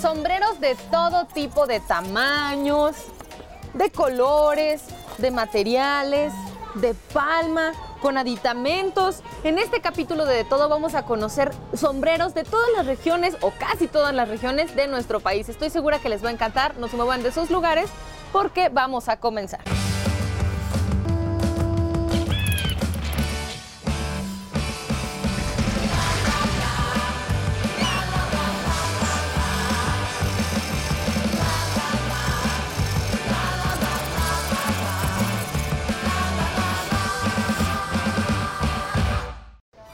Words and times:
Sombreros 0.00 0.60
de 0.60 0.76
todo 0.90 1.26
tipo 1.26 1.66
de 1.66 1.78
tamaños, 1.78 2.96
de 3.74 3.90
colores, 3.90 4.82
de 5.18 5.30
materiales, 5.30 6.32
de 6.76 6.94
palma, 7.12 7.72
con 8.00 8.16
aditamentos. 8.16 9.22
En 9.44 9.58
este 9.58 9.82
capítulo 9.82 10.24
de 10.24 10.36
De 10.36 10.44
Todo 10.44 10.70
vamos 10.70 10.94
a 10.94 11.04
conocer 11.04 11.52
sombreros 11.74 12.32
de 12.32 12.44
todas 12.44 12.70
las 12.74 12.86
regiones 12.86 13.36
o 13.42 13.50
casi 13.50 13.88
todas 13.88 14.14
las 14.14 14.30
regiones 14.30 14.74
de 14.74 14.86
nuestro 14.86 15.20
país. 15.20 15.50
Estoy 15.50 15.68
segura 15.68 15.98
que 15.98 16.08
les 16.08 16.24
va 16.24 16.30
a 16.30 16.32
encantar, 16.32 16.78
no 16.78 16.88
se 16.88 16.96
muevan 16.96 17.22
de 17.22 17.28
esos 17.28 17.50
lugares 17.50 17.90
porque 18.32 18.70
vamos 18.70 19.10
a 19.10 19.18
comenzar. 19.18 19.60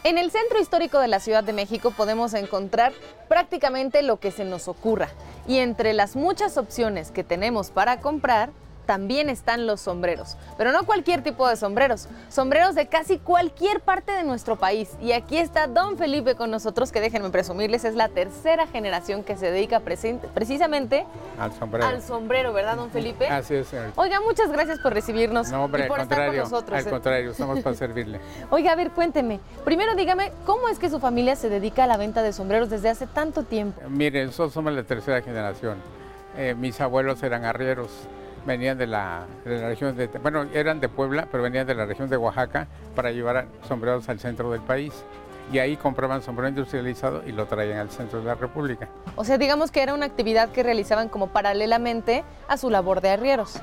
En 0.06 0.18
el 0.18 0.30
centro 0.30 0.60
histórico 0.60 1.00
de 1.00 1.08
la 1.08 1.18
Ciudad 1.18 1.42
de 1.42 1.52
México 1.52 1.90
podemos 1.90 2.32
encontrar 2.34 2.92
prácticamente 3.28 4.02
lo 4.02 4.20
que 4.20 4.30
se 4.30 4.44
nos 4.44 4.68
ocurra. 4.68 5.08
Y 5.48 5.58
entre 5.58 5.94
las 5.94 6.14
muchas 6.14 6.58
opciones 6.58 7.10
que 7.10 7.24
tenemos 7.24 7.72
para 7.72 8.00
comprar, 8.00 8.50
también 8.86 9.28
están 9.28 9.66
los 9.66 9.80
sombreros. 9.80 10.36
Pero 10.56 10.72
no 10.72 10.84
cualquier 10.86 11.22
tipo 11.22 11.48
de 11.48 11.56
sombreros, 11.56 12.08
sombreros 12.28 12.74
de 12.74 12.86
casi 12.86 13.18
cualquier 13.18 13.80
parte 13.80 14.12
de 14.12 14.22
nuestro 14.22 14.56
país. 14.56 14.90
Y 15.00 15.12
aquí 15.12 15.36
está 15.36 15.66
Don 15.66 15.98
Felipe 15.98 16.34
con 16.36 16.50
nosotros, 16.50 16.92
que 16.92 17.00
déjenme 17.00 17.30
presumirles, 17.30 17.84
es 17.84 17.94
la 17.94 18.08
tercera 18.08 18.66
generación 18.66 19.24
que 19.24 19.36
se 19.36 19.50
dedica 19.50 19.80
precisamente 19.80 21.04
al 21.38 21.52
sombrero. 21.52 21.86
Al 21.86 22.02
sombrero, 22.02 22.52
¿verdad, 22.52 22.76
Don 22.76 22.90
Felipe? 22.90 23.26
Así 23.30 23.54
es, 23.54 23.66
Oiga, 23.96 24.20
muchas 24.20 24.50
gracias 24.50 24.78
por 24.78 24.94
recibirnos 24.94 25.50
no, 25.50 25.64
hombre, 25.64 25.84
y 25.84 25.88
por 25.88 25.98
al 25.98 26.04
estar 26.04 26.18
contrario, 26.18 26.42
con 26.42 26.50
nosotros. 26.50 26.78
Al 26.78 26.90
contrario, 26.90 27.30
estamos 27.32 27.60
para 27.60 27.76
servirle. 27.76 28.20
Oiga, 28.50 28.72
a 28.72 28.76
ver, 28.76 28.90
cuénteme. 28.92 29.40
Primero 29.64 29.94
dígame, 29.96 30.32
¿cómo 30.44 30.68
es 30.68 30.78
que 30.78 30.88
su 30.88 31.00
familia 31.00 31.36
se 31.36 31.48
dedica 31.48 31.84
a 31.84 31.86
la 31.86 31.96
venta 31.96 32.22
de 32.22 32.32
sombreros 32.32 32.70
desde 32.70 32.88
hace 32.88 33.06
tanto 33.06 33.42
tiempo? 33.42 33.80
Mire, 33.88 34.24
nosotros 34.24 34.52
somos 34.52 34.72
la 34.72 34.84
tercera 34.84 35.20
generación. 35.22 35.78
Eh, 36.36 36.54
mis 36.54 36.80
abuelos 36.80 37.22
eran 37.22 37.44
arrieros 37.44 37.90
venían 38.46 38.78
de 38.78 38.86
la, 38.86 39.26
región 39.44 39.96
de, 39.96 40.06
bueno, 40.06 40.46
eran 40.54 40.80
de 40.80 40.88
Puebla, 40.88 41.28
pero 41.30 41.42
venían 41.42 41.66
de 41.66 41.74
la 41.74 41.84
región 41.84 42.08
de 42.08 42.16
Oaxaca 42.16 42.68
para 42.94 43.10
llevar 43.10 43.48
sombreros 43.68 44.08
al 44.08 44.20
centro 44.20 44.50
del 44.50 44.60
país. 44.60 45.04
Y 45.52 45.58
ahí 45.58 45.76
compraban 45.76 46.22
sombrero 46.22 46.48
industrializado 46.48 47.22
y 47.24 47.32
lo 47.32 47.46
traían 47.46 47.78
al 47.78 47.90
centro 47.90 48.18
de 48.18 48.24
la 48.24 48.34
República. 48.34 48.88
O 49.14 49.24
sea, 49.24 49.38
digamos 49.38 49.70
que 49.70 49.80
era 49.80 49.94
una 49.94 50.06
actividad 50.06 50.48
que 50.50 50.62
realizaban 50.62 51.08
como 51.08 51.28
paralelamente 51.28 52.24
a 52.48 52.56
su 52.56 52.68
labor 52.68 53.00
de 53.00 53.10
arrieros. 53.10 53.60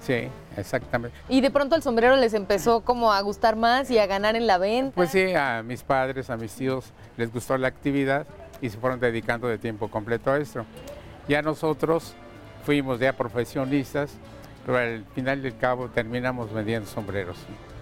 Sí, 0.00 0.28
exactamente. 0.56 1.16
Y 1.28 1.42
de 1.42 1.50
pronto 1.50 1.76
el 1.76 1.82
sombrero 1.82 2.16
les 2.16 2.32
empezó 2.32 2.80
como 2.80 3.12
a 3.12 3.20
gustar 3.20 3.56
más 3.56 3.90
y 3.90 3.98
a 3.98 4.06
ganar 4.06 4.34
en 4.34 4.46
la 4.46 4.56
venta. 4.56 4.94
Pues 4.94 5.10
sí, 5.10 5.34
a 5.34 5.62
mis 5.62 5.82
padres, 5.82 6.30
a 6.30 6.36
mis 6.38 6.54
tíos 6.54 6.92
les 7.18 7.30
gustó 7.30 7.58
la 7.58 7.68
actividad 7.68 8.26
y 8.62 8.70
se 8.70 8.78
fueron 8.78 8.98
dedicando 8.98 9.46
de 9.48 9.58
tiempo 9.58 9.88
completo 9.88 10.30
a 10.30 10.38
esto. 10.38 10.64
Ya 11.28 11.42
nosotros 11.42 12.14
fuimos 12.66 12.98
ya 12.98 13.12
profesionistas, 13.12 14.10
pero 14.66 14.78
al 14.78 15.04
final 15.14 15.40
del 15.40 15.56
cabo 15.56 15.88
terminamos 15.88 16.52
vendiendo 16.52 16.88
sombreros. 16.88 17.36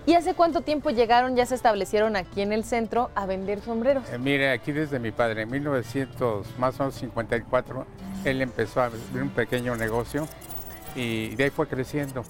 ¿Y 0.05 0.13
hace 0.13 0.35
cuánto 0.35 0.61
tiempo 0.61 0.91
llegaron, 0.91 1.35
ya 1.35 1.47
se 1.47 1.55
establecieron 1.55 2.15
aquí 2.15 2.43
en 2.43 2.53
el 2.53 2.63
centro 2.65 3.11
a 3.15 3.25
vender 3.25 3.63
sombreros? 3.63 4.05
Eh, 4.13 4.19
mire, 4.19 4.51
aquí 4.51 4.71
desde 4.73 4.99
mi 4.99 5.11
padre, 5.11 5.43
en 5.43 5.51
1900, 5.51 6.59
más 6.59 6.79
o 6.79 6.83
menos 6.83 6.97
54, 6.97 7.87
él 8.27 8.43
empezó 8.43 8.83
a 8.83 8.85
abrir 8.85 9.23
un 9.23 9.31
pequeño 9.31 9.75
negocio 9.77 10.29
y 10.95 11.35
de 11.35 11.45
ahí 11.45 11.51
fue 11.51 11.67
creciendo. 11.67 12.23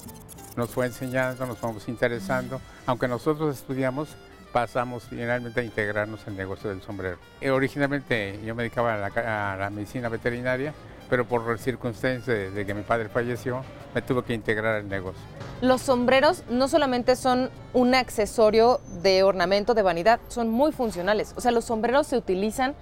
Nos 0.56 0.70
fue 0.70 0.86
enseñando, 0.86 1.46
nos 1.46 1.58
fuimos 1.58 1.88
interesando. 1.88 2.60
Aunque 2.86 3.08
nosotros 3.08 3.58
estudiamos, 3.58 4.16
pasamos 4.52 5.02
finalmente 5.10 5.60
a 5.60 5.64
integrarnos 5.64 6.20
en 6.28 6.34
el 6.34 6.36
negocio 6.36 6.70
del 6.70 6.80
sombrero. 6.80 7.18
Eh, 7.40 7.50
originalmente 7.50 8.38
yo 8.44 8.54
me 8.54 8.62
dedicaba 8.62 8.94
a 8.94 9.56
la 9.56 9.70
medicina 9.70 10.08
veterinaria, 10.08 10.72
pero 11.08 11.26
por 11.26 11.58
circunstancias 11.58 12.54
de, 12.54 12.66
que 12.66 12.74
mi 12.74 12.82
padre 12.82 13.08
falleció, 13.08 13.62
me 13.94 14.02
tuve 14.02 14.22
que 14.24 14.34
integrar 14.34 14.76
al 14.76 14.88
negocio. 14.88 15.20
Los 15.60 15.82
sombreros 15.82 16.44
no 16.48 16.68
solamente 16.68 17.16
son 17.16 17.50
un 17.72 17.94
accesorio 17.94 18.80
de 19.02 19.22
ornamento, 19.22 19.74
de 19.74 19.82
vanidad, 19.82 20.20
son 20.28 20.48
muy 20.48 20.72
funcionales. 20.72 21.34
O 21.36 21.40
sea, 21.40 21.50
los 21.50 21.64
sombreros 21.64 22.06
se 22.06 22.16
utilizan 22.16 22.74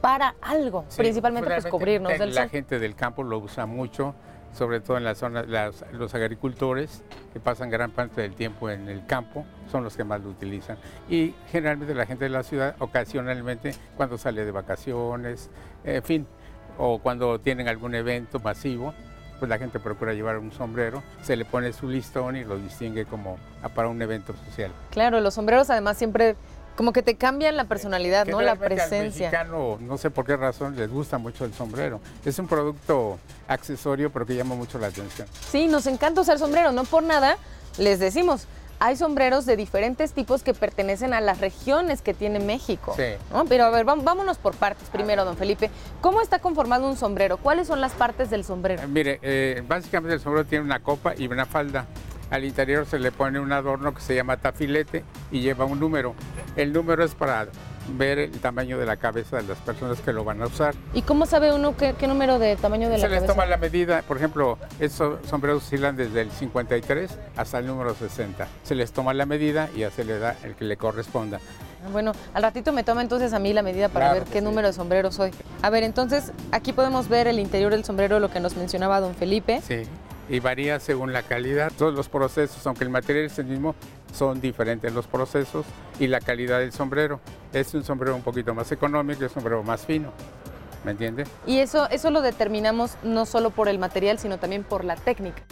para 0.00 0.34
algo, 0.40 0.84
principalmente 0.96 1.50
pues 1.50 1.66
cubrirnos 1.66 2.18
del 2.18 2.34
La 2.34 2.48
gente 2.48 2.78
del 2.78 2.94
campo 2.94 3.22
lo 3.22 3.38
usa 3.38 3.66
mucho, 3.66 4.14
sobre 4.52 4.80
todo 4.80 4.96
en 4.96 5.04
la 5.04 5.14
zona, 5.14 5.44
los 5.92 6.14
agricultores 6.14 7.02
que 7.32 7.40
pasan 7.40 7.70
gran 7.70 7.90
parte 7.90 8.22
del 8.22 8.34
tiempo 8.34 8.70
en 8.70 8.88
el 8.88 9.04
campo 9.06 9.44
son 9.70 9.84
los 9.84 9.96
que 9.96 10.04
más 10.04 10.20
lo 10.22 10.30
utilizan. 10.30 10.78
Y 11.08 11.34
generalmente 11.50 11.94
la 11.94 12.06
gente 12.06 12.24
de 12.24 12.30
la 12.30 12.42
ciudad, 12.42 12.74
ocasionalmente, 12.78 13.74
cuando 13.96 14.18
sale 14.18 14.44
de 14.44 14.50
vacaciones, 14.50 15.50
en 15.84 16.02
fin, 16.02 16.26
o 16.78 16.98
cuando 16.98 17.38
tienen 17.40 17.68
algún 17.68 17.94
evento 17.94 18.38
masivo, 18.40 18.94
pues 19.38 19.48
la 19.48 19.58
gente 19.58 19.80
procura 19.80 20.12
llevar 20.12 20.38
un 20.38 20.52
sombrero, 20.52 21.02
se 21.22 21.34
le 21.34 21.44
pone 21.44 21.72
su 21.72 21.88
listón 21.88 22.36
y 22.36 22.44
lo 22.44 22.58
distingue 22.58 23.06
como 23.06 23.38
para 23.74 23.88
un 23.88 24.00
evento 24.02 24.34
social. 24.46 24.70
Claro, 24.90 25.20
los 25.20 25.34
sombreros 25.34 25.70
además 25.70 25.96
siempre 25.96 26.36
como 26.76 26.92
que 26.92 27.02
te 27.02 27.16
cambian 27.16 27.56
la 27.56 27.64
personalidad, 27.64 28.26
¿no? 28.26 28.40
La 28.40 28.56
presencia. 28.56 29.28
Al 29.28 29.48
mexicano, 29.48 29.78
no 29.80 29.98
sé 29.98 30.10
por 30.10 30.24
qué 30.24 30.36
razón, 30.36 30.76
les 30.76 30.90
gusta 30.90 31.18
mucho 31.18 31.44
el 31.44 31.52
sombrero. 31.52 32.00
Es 32.24 32.38
un 32.38 32.46
producto 32.46 33.18
accesorio, 33.48 34.10
pero 34.10 34.24
que 34.24 34.34
llama 34.34 34.54
mucho 34.54 34.78
la 34.78 34.86
atención. 34.86 35.26
Sí, 35.50 35.66
nos 35.66 35.86
encanta 35.86 36.20
usar 36.20 36.38
sombrero, 36.38 36.72
no 36.72 36.84
por 36.84 37.02
nada 37.02 37.36
les 37.78 37.98
decimos, 37.98 38.46
hay 38.80 38.96
sombreros 38.96 39.44
de 39.44 39.56
diferentes 39.56 40.14
tipos 40.14 40.42
que 40.42 40.54
pertenecen 40.54 41.12
a 41.12 41.20
las 41.20 41.38
regiones 41.38 42.00
que 42.00 42.14
tiene 42.14 42.40
México. 42.40 42.94
Sí. 42.96 43.12
Pero 43.48 43.64
a 43.64 43.70
ver, 43.70 43.84
vámonos 43.84 44.38
por 44.38 44.56
partes 44.56 44.88
primero, 44.88 45.26
don 45.26 45.36
Felipe. 45.36 45.70
¿Cómo 46.00 46.22
está 46.22 46.38
conformado 46.38 46.88
un 46.88 46.96
sombrero? 46.96 47.36
¿Cuáles 47.36 47.68
son 47.68 47.82
las 47.82 47.92
partes 47.92 48.30
del 48.30 48.42
sombrero? 48.42 48.88
mire, 48.88 49.18
eh, 49.22 49.62
básicamente 49.68 50.14
el 50.14 50.20
sombrero 50.20 50.46
tiene 50.46 50.64
una 50.64 50.80
copa 50.80 51.12
y 51.16 51.28
una 51.28 51.44
falda. 51.44 51.86
Al 52.30 52.44
interior 52.44 52.86
se 52.86 52.98
le 52.98 53.12
pone 53.12 53.38
un 53.38 53.52
adorno 53.52 53.92
que 53.94 54.00
se 54.00 54.14
llama 54.14 54.38
tafilete 54.38 55.04
y 55.30 55.40
lleva 55.40 55.66
un 55.66 55.78
número. 55.78 56.14
El 56.56 56.72
número 56.72 57.04
es 57.04 57.14
para 57.14 57.48
ver 57.96 58.18
el 58.18 58.40
tamaño 58.40 58.78
de 58.78 58.86
la 58.86 58.96
cabeza 58.96 59.36
de 59.38 59.44
las 59.44 59.58
personas 59.58 60.00
que 60.00 60.12
lo 60.12 60.24
van 60.24 60.42
a 60.42 60.46
usar. 60.46 60.74
¿Y 60.94 61.02
cómo 61.02 61.26
sabe 61.26 61.52
uno 61.52 61.76
qué, 61.76 61.94
número 62.06 62.38
de 62.38 62.56
tamaño 62.56 62.88
de 62.88 62.98
la 62.98 63.02
cabeza? 63.02 63.20
Se 63.20 63.26
les 63.26 63.30
toma 63.30 63.46
la 63.46 63.56
medida, 63.56 64.02
por 64.02 64.16
ejemplo, 64.16 64.58
estos 64.78 65.18
sombreros 65.28 65.62
oscilan 65.62 65.96
desde 65.96 66.22
el 66.22 66.30
53 66.30 67.10
hasta 67.36 67.58
el 67.58 67.66
número 67.66 67.94
60. 67.94 68.46
Se 68.62 68.74
les 68.74 68.92
toma 68.92 69.14
la 69.14 69.26
medida 69.26 69.68
y 69.74 69.80
ya 69.80 69.90
se 69.90 70.04
le 70.04 70.18
da 70.18 70.36
el 70.44 70.54
que 70.54 70.64
le 70.64 70.76
corresponda. 70.76 71.40
Ah, 71.84 71.88
bueno, 71.92 72.12
al 72.34 72.42
ratito 72.42 72.72
me 72.72 72.84
toma 72.84 73.02
entonces 73.02 73.32
a 73.32 73.38
mí 73.38 73.52
la 73.52 73.62
medida 73.62 73.88
para 73.88 74.12
ver 74.12 74.24
qué 74.24 74.40
número 74.40 74.68
de 74.68 74.74
sombrero 74.74 75.12
soy. 75.12 75.30
A 75.62 75.70
ver, 75.70 75.82
entonces 75.82 76.32
aquí 76.52 76.72
podemos 76.72 77.08
ver 77.08 77.26
el 77.26 77.38
interior 77.38 77.72
del 77.72 77.84
sombrero, 77.84 78.20
lo 78.20 78.30
que 78.30 78.40
nos 78.40 78.56
mencionaba 78.56 79.00
don 79.00 79.14
Felipe. 79.14 79.60
Sí 79.66 79.82
y 80.30 80.38
varía 80.38 80.78
según 80.78 81.12
la 81.12 81.22
calidad. 81.22 81.72
Todos 81.76 81.92
los 81.92 82.08
procesos, 82.08 82.64
aunque 82.66 82.84
el 82.84 82.90
material 82.90 83.26
es 83.26 83.38
el 83.38 83.46
mismo, 83.46 83.74
son 84.14 84.40
diferentes 84.40 84.92
los 84.94 85.06
procesos 85.06 85.66
y 85.98 86.06
la 86.06 86.20
calidad 86.20 86.60
del 86.60 86.72
sombrero. 86.72 87.20
Es 87.52 87.74
un 87.74 87.84
sombrero 87.84 88.14
un 88.14 88.22
poquito 88.22 88.54
más 88.54 88.70
económico 88.70 89.20
y 89.20 89.24
un 89.24 89.30
sombrero 89.30 89.62
más 89.62 89.84
fino. 89.84 90.12
¿Me 90.84 90.92
entiende? 90.92 91.24
Y 91.46 91.58
eso, 91.58 91.90
eso 91.90 92.10
lo 92.10 92.22
determinamos 92.22 92.96
no 93.02 93.26
solo 93.26 93.50
por 93.50 93.68
el 93.68 93.78
material, 93.78 94.18
sino 94.18 94.38
también 94.38 94.62
por 94.64 94.84
la 94.84 94.96
técnica. 94.96 95.42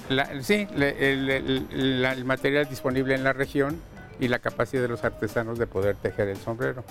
sí, 0.41 0.67
el 0.75 2.25
material 2.25 2.67
disponible 2.67 3.15
en 3.15 3.25
la 3.25 3.35
región 3.35 3.79
y 4.21 4.29
la 4.29 4.39
capacidad 4.39 4.83
de 4.83 4.89
los 4.89 5.05
artesanos 5.05 5.59
de 5.59 5.67
poder 5.67 5.97
tejer 5.97 6.29
el 6.29 6.39
sombrero. 6.39 6.83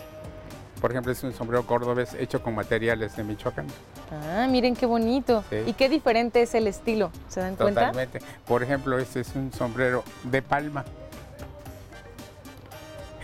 Por 0.81 0.91
ejemplo, 0.91 1.11
es 1.11 1.23
un 1.23 1.33
sombrero 1.33 1.65
cordobés 1.65 2.13
hecho 2.13 2.41
con 2.41 2.55
materiales 2.55 3.15
de 3.15 3.23
Michoacán. 3.23 3.67
Ah, 4.11 4.47
miren 4.49 4.75
qué 4.75 4.85
bonito. 4.85 5.43
¿Y 5.65 5.73
qué 5.73 5.89
diferente 5.89 6.41
es 6.41 6.53
el 6.55 6.67
estilo? 6.67 7.11
¿Se 7.27 7.39
dan 7.39 7.55
cuenta? 7.55 7.87
Totalmente. 7.87 8.19
Por 8.45 8.63
ejemplo, 8.63 8.97
este 8.99 9.21
es 9.21 9.35
un 9.35 9.51
sombrero 9.51 10.03
de 10.23 10.41
palma. 10.41 10.85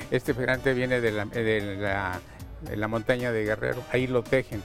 Este 0.09 0.33
figurante 0.33 0.73
viene 0.73 1.01
de 1.01 1.11
la, 1.11 1.25
de 1.25 2.77
la 2.77 2.87
montaña 2.87 3.31
de 3.31 3.43
Guerrero. 3.45 3.81
Ahí 3.91 4.07
lo 4.07 4.23
tejen 4.23 4.61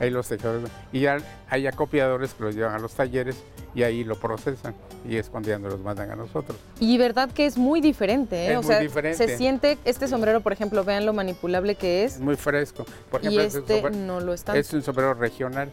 ahí 0.00 0.10
los 0.10 0.28
tejedores. 0.28 0.70
Y 0.92 1.00
ya 1.00 1.18
hay 1.48 1.66
acopiadores 1.66 2.34
que 2.34 2.44
los 2.44 2.54
llevan 2.54 2.74
a 2.74 2.78
los 2.78 2.94
talleres 2.94 3.36
y 3.74 3.82
ahí 3.82 4.04
lo 4.04 4.16
procesan 4.16 4.74
y 5.08 5.16
es 5.16 5.28
cuando 5.28 5.48
ya 5.48 5.58
nos 5.58 5.72
los 5.72 5.80
mandan 5.80 6.10
a 6.10 6.16
nosotros. 6.16 6.56
Y 6.80 6.96
verdad 6.98 7.30
que 7.30 7.46
es 7.46 7.58
muy 7.58 7.80
diferente, 7.80 8.46
¿eh? 8.52 8.56
o 8.56 8.62
sea, 8.62 8.80
se 9.14 9.36
siente 9.36 9.78
este 9.84 10.08
sombrero, 10.08 10.40
por 10.40 10.52
ejemplo, 10.52 10.84
vean 10.84 11.04
lo 11.06 11.12
manipulable 11.12 11.74
que 11.74 12.04
es. 12.04 12.14
Es 12.14 12.20
muy 12.20 12.36
fresco. 12.36 12.84
Por 13.10 13.20
ejemplo, 13.20 13.42
y 13.42 13.46
este, 13.46 13.78
este 13.78 13.90
no 13.90 14.20
lo 14.20 14.32
está. 14.32 14.56
Es 14.56 14.72
un 14.72 14.82
sombrero 14.82 15.14
regional. 15.14 15.70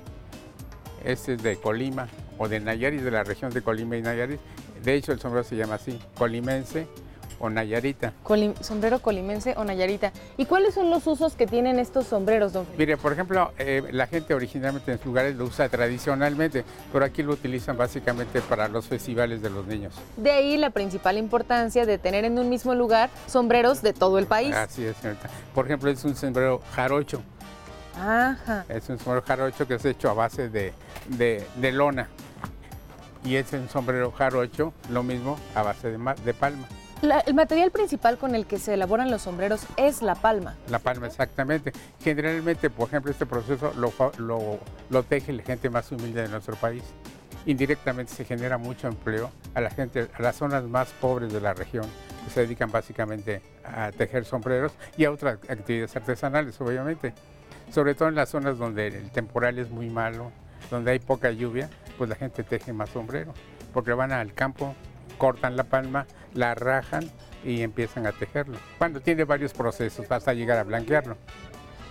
Este 1.03 1.33
es 1.33 1.44
de 1.44 1.56
Colima 1.57 2.07
o 2.38 2.48
de 2.48 2.59
Nayarit, 2.59 3.01
de 3.01 3.12
la 3.12 3.24
región 3.24 3.51
de 3.51 3.62
Colima 3.62 3.98
y 3.98 4.01
Nayarit. 4.01 4.39
De 4.83 4.94
hecho, 4.95 5.12
el 5.12 5.19
sombrero 5.19 5.44
se 5.44 5.56
llama 5.56 5.75
así, 5.75 6.00
colimense 6.15 6.88
o 7.41 7.49
nayarita. 7.49 8.13
sombrero 8.61 8.99
colimense 8.99 9.55
o 9.57 9.63
nayarita. 9.63 10.13
¿Y 10.38 10.45
cuáles 10.45 10.75
son 10.75 10.89
los 10.89 11.05
usos 11.07 11.33
que 11.33 11.47
tienen 11.47 11.79
estos 11.79 12.07
sombreros, 12.07 12.53
don 12.53 12.65
Mire, 12.77 12.97
por 12.97 13.11
ejemplo, 13.11 13.51
eh, 13.57 13.83
la 13.91 14.07
gente 14.07 14.33
originalmente 14.33 14.91
en 14.91 14.97
sus 14.97 15.07
lugares 15.07 15.35
lo 15.35 15.45
usa 15.45 15.67
tradicionalmente, 15.67 16.63
pero 16.93 17.03
aquí 17.03 17.23
lo 17.23 17.33
utilizan 17.33 17.75
básicamente 17.75 18.41
para 18.41 18.67
los 18.67 18.88
festivales 18.88 19.41
de 19.41 19.49
los 19.49 19.65
niños. 19.65 19.93
De 20.17 20.31
ahí 20.31 20.57
la 20.57 20.69
principal 20.69 21.17
importancia 21.17 21.85
de 21.85 21.97
tener 21.97 22.25
en 22.25 22.38
un 22.38 22.47
mismo 22.47 22.75
lugar 22.75 23.09
sombreros 23.27 23.81
de 23.81 23.93
todo 23.93 24.19
el 24.19 24.27
país. 24.27 24.53
Así 24.55 24.85
es, 24.85 24.95
señorita. 24.97 25.29
Por 25.53 25.65
ejemplo, 25.65 25.89
es 25.89 26.03
un 26.05 26.15
sombrero 26.15 26.61
jarocho. 26.73 27.21
Ajá. 27.99 28.65
Es 28.69 28.88
un 28.89 28.97
sombrero 28.99 29.23
jarocho 29.27 29.67
que 29.67 29.75
es 29.75 29.85
hecho 29.85 30.09
a 30.09 30.13
base 30.13 30.49
de, 30.49 30.73
de 31.09 31.71
lona 31.71 32.07
y 33.23 33.35
es 33.35 33.51
un 33.53 33.69
sombrero 33.69 34.11
jarocho, 34.11 34.73
lo 34.89 35.03
mismo 35.03 35.38
a 35.55 35.61
base 35.63 35.91
de, 35.91 36.15
de 36.25 36.33
palma. 36.33 36.67
El 37.01 37.33
material 37.33 37.71
principal 37.71 38.18
con 38.18 38.36
el 38.36 38.45
que 38.45 38.59
se 38.59 38.74
elaboran 38.74 39.09
los 39.09 39.24
sombreros 39.24 39.65
es 39.77 40.01
la 40.01 40.15
palma. 40.15 40.56
La 40.69 40.80
palma, 40.80 41.07
exactamente. 41.07 41.71
Generalmente, 42.03 42.69
por 42.69 42.88
ejemplo, 42.88 43.12
este 43.12 43.25
proceso 43.25 43.74
lo, 43.77 43.92
lo, 44.18 44.59
lo 44.89 45.03
teje 45.03 45.33
la 45.33 45.44
gente 45.44 45.69
más 45.69 45.92
humilde 45.92 46.21
de 46.21 46.30
nuestro 46.30 46.56
país. 46.56 46.83
Indirectamente 47.45 48.13
se 48.13 48.24
genera 48.24 48.57
mucho 48.57 48.88
empleo 48.88 49.31
a 49.56 49.62
la 49.62 49.71
gente, 49.71 50.09
a 50.13 50.21
las 50.21 50.36
zonas 50.36 50.63
más 50.65 50.89
pobres 50.89 51.33
de 51.33 51.42
la 51.42 51.53
región, 51.53 51.86
que 52.24 52.30
se 52.30 52.42
dedican 52.42 52.71
básicamente 52.71 53.42
a 53.63 53.92
tejer 53.92 54.25
sombreros 54.25 54.74
y 54.95 55.06
a 55.06 55.12
otras 55.12 55.39
actividades 55.50 55.95
artesanales, 55.95 56.59
obviamente. 56.62 57.13
Sobre 57.71 57.95
todo 57.95 58.09
en 58.09 58.15
las 58.15 58.30
zonas 58.30 58.57
donde 58.57 58.88
el 58.88 59.12
temporal 59.12 59.57
es 59.57 59.71
muy 59.71 59.89
malo, 59.89 60.31
donde 60.69 60.92
hay 60.92 61.00
poca 61.00 61.31
lluvia, 61.31 61.69
pues 61.98 62.09
la 62.09 62.15
gente 62.15 62.44
teje 62.44 62.74
más 62.74 62.89
sombrero, 62.89 63.33
porque 63.74 63.94
van 63.94 64.12
al 64.12 64.33
campo, 64.33 64.75
cortan 65.18 65.56
la 65.56 65.63
palma, 65.63 66.06
la 66.33 66.56
rajan 66.56 67.10
y 67.44 67.62
empiezan 67.62 68.06
a 68.07 68.12
tejerlo. 68.12 68.57
Cuando 68.78 69.01
tiene 69.01 69.24
varios 69.24 69.54
procesos 69.54 70.10
hasta 70.10 70.33
llegar 70.33 70.57
a 70.57 70.63
blanquearlo. 70.63 71.18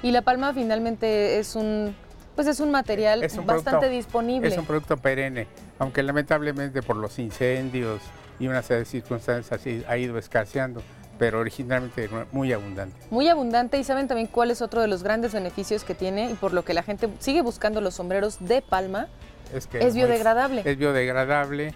Y 0.03 0.13
la 0.13 0.23
palma 0.23 0.55
finalmente 0.55 1.39
es 1.39 1.57
un, 1.57 1.95
pues 2.35 2.47
es 2.47 2.61
un 2.61 2.71
material 2.71 3.27
bastante 3.45 3.89
disponible. 3.89 4.49
Es 4.49 4.57
un 4.57 4.67
producto 4.67 4.97
perenne, 4.97 5.47
aunque 5.79 6.03
lamentablemente 6.03 6.83
por 6.83 6.97
los 6.97 7.19
incendios 7.19 8.01
y 8.39 8.47
una 8.47 8.63
serie 8.63 8.81
de 8.81 8.87
circunstancias 8.87 9.61
así 9.61 9.85
ha 9.87 9.97
ido 9.97 10.17
escaseando 10.19 10.83
pero 11.21 11.39
originalmente 11.39 12.09
muy 12.33 12.51
abundante. 12.51 12.97
Muy 13.11 13.29
abundante 13.29 13.79
y 13.79 13.85
saben 13.85 14.09
también 14.09 14.27
cuál 14.27 14.51
es 14.51 14.63
otro 14.63 14.81
de 14.81 14.89
los 14.89 15.03
grandes 15.03 15.35
beneficios 15.35 15.85
que 15.85 15.95
tiene 15.95 16.31
y 16.31 16.35
por 16.35 16.55
lo 16.55 16.65
que 16.65 16.73
la 16.73 16.83
gente 16.83 17.11
sigue 17.19 17.43
buscando 17.43 17.83
los 17.83 17.93
sombreros 17.93 18.39
de 18.41 18.63
palma. 18.63 19.07
Es 19.55 19.67
que 19.67 19.87
es 19.87 19.95
biodegradable. 19.95 20.63
es 20.65 20.79
biodegradable, 20.79 21.75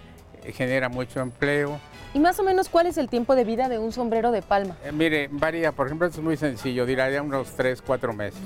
genera 0.53 0.89
mucho 0.89 1.21
empleo. 1.21 1.79
¿Y 2.13 2.21
más 2.21 2.39
o 2.39 2.43
menos 2.45 2.69
cuál 2.69 2.87
es 2.87 2.97
el 2.97 3.09
tiempo 3.09 3.35
de 3.35 3.45
vida 3.45 3.69
de 3.69 3.79
un 3.79 3.93
sombrero 3.93 4.31
de 4.31 4.43
palma? 4.43 4.77
Eh, 4.85 4.93
mire, 4.93 5.29
varía, 5.31 5.73
por 5.73 5.87
ejemplo, 5.87 6.07
es 6.07 6.19
muy 6.19 6.37
sencillo, 6.37 6.87
diría 6.87 7.23
unos 7.23 7.51
3, 7.57 7.83
4 7.83 8.13
meses 8.13 8.41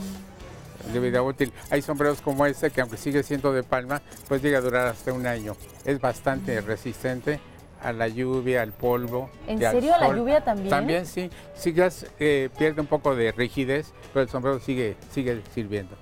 de 0.93 1.01
vida 1.01 1.23
útil. 1.23 1.53
Hay 1.71 1.83
sombreros 1.83 2.21
como 2.21 2.47
este 2.47 2.71
que 2.71 2.81
aunque 2.81 2.97
sigue 2.97 3.23
siendo 3.23 3.53
de 3.53 3.63
palma, 3.63 4.01
pues 4.27 4.43
llega 4.43 4.59
a 4.59 4.61
durar 4.61 4.87
hasta 4.87 5.13
un 5.13 5.27
año. 5.27 5.57
Es 5.85 6.01
bastante 6.01 6.61
resistente 6.61 7.41
a 7.83 7.93
la 7.93 8.09
lluvia, 8.09 8.63
al 8.63 8.73
polvo. 8.73 9.31
¿En 9.47 9.59
serio 9.59 9.95
a 9.95 9.99
la 9.99 10.15
lluvia 10.15 10.43
también? 10.43 10.71
También 10.71 11.07
sí, 11.07 11.31
sí 11.55 11.75
eh, 12.19 12.49
pierde 12.57 12.81
un 12.81 12.87
poco 12.87 13.15
de 13.15 13.33
rigidez, 13.33 13.93
pero 14.13 14.23
el 14.23 14.29
sombrero 14.29 14.61
sigue, 14.61 14.97
sigue 15.11 15.43
sirviendo. 15.55 15.97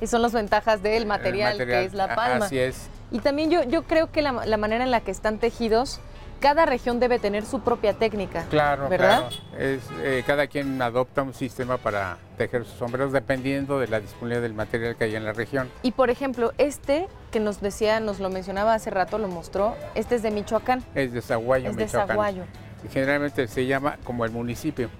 Y 0.00 0.06
son 0.06 0.22
las 0.22 0.32
ventajas 0.32 0.82
del 0.82 1.06
material, 1.06 1.56
que 1.56 1.84
es 1.84 1.94
la 1.94 2.14
palma. 2.14 2.46
Así 2.46 2.58
es. 2.58 2.88
Y 3.10 3.20
también 3.20 3.50
yo, 3.50 3.62
yo 3.64 3.84
creo 3.84 4.10
que 4.10 4.22
la, 4.22 4.46
la 4.46 4.56
manera 4.56 4.84
en 4.84 4.90
la 4.90 5.00
que 5.00 5.10
están 5.10 5.38
tejidos 5.38 6.00
cada 6.44 6.66
región 6.66 7.00
debe 7.00 7.18
tener 7.18 7.46
su 7.46 7.60
propia 7.60 7.94
técnica. 7.94 8.44
Claro, 8.50 8.90
¿verdad? 8.90 9.30
Claro. 9.30 9.64
Es, 9.64 9.80
eh, 10.02 10.22
cada 10.26 10.46
quien 10.46 10.82
adopta 10.82 11.22
un 11.22 11.32
sistema 11.32 11.78
para 11.78 12.18
tejer 12.36 12.66
sus 12.66 12.74
sombreros 12.74 13.12
dependiendo 13.12 13.78
de 13.78 13.88
la 13.88 13.98
disponibilidad 13.98 14.42
del 14.42 14.52
material 14.52 14.94
que 14.94 15.04
hay 15.04 15.16
en 15.16 15.24
la 15.24 15.32
región. 15.32 15.70
Y 15.82 15.92
por 15.92 16.10
ejemplo, 16.10 16.52
este 16.58 17.08
que 17.30 17.40
nos 17.40 17.62
decía, 17.62 17.98
nos 17.98 18.20
lo 18.20 18.28
mencionaba 18.28 18.74
hace 18.74 18.90
rato, 18.90 19.16
lo 19.16 19.28
mostró, 19.28 19.74
este 19.94 20.16
es 20.16 20.22
de 20.22 20.30
Michoacán. 20.32 20.84
Es 20.94 21.12
de 21.12 21.22
Zaguayo, 21.22 21.70
Es 21.70 21.76
de 21.76 21.88
Zaguayo. 21.88 22.44
generalmente 22.92 23.48
se 23.48 23.64
llama 23.64 23.96
como 24.04 24.26
el 24.26 24.30
municipio. 24.30 24.90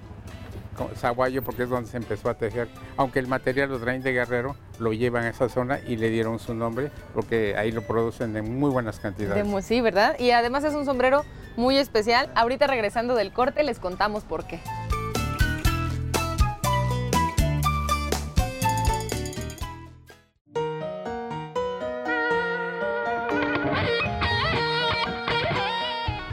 Zaguayo 0.95 1.41
porque 1.43 1.63
es 1.63 1.69
donde 1.69 1.89
se 1.89 1.97
empezó 1.97 2.29
a 2.29 2.35
tejer. 2.35 2.67
Aunque 2.97 3.19
el 3.19 3.27
material 3.27 3.69
lo 3.69 3.79
traen 3.79 4.01
de 4.01 4.13
Guerrero, 4.13 4.55
lo 4.79 4.93
llevan 4.93 5.23
a 5.23 5.29
esa 5.29 5.49
zona 5.49 5.79
y 5.87 5.95
le 5.95 6.09
dieron 6.09 6.39
su 6.39 6.53
nombre 6.53 6.91
porque 7.13 7.55
ahí 7.57 7.71
lo 7.71 7.81
producen 7.81 8.35
en 8.37 8.59
muy 8.59 8.69
buenas 8.69 8.99
cantidades. 8.99 9.65
sí, 9.65 9.81
¿verdad? 9.81 10.17
Y 10.19 10.31
además 10.31 10.63
es 10.63 10.73
un 10.73 10.85
sombrero 10.85 11.23
muy 11.57 11.77
especial. 11.77 12.29
Ahorita 12.35 12.67
regresando 12.67 13.15
del 13.15 13.31
corte 13.31 13.63
les 13.63 13.79
contamos 13.79 14.23
por 14.23 14.45
qué. 14.45 14.59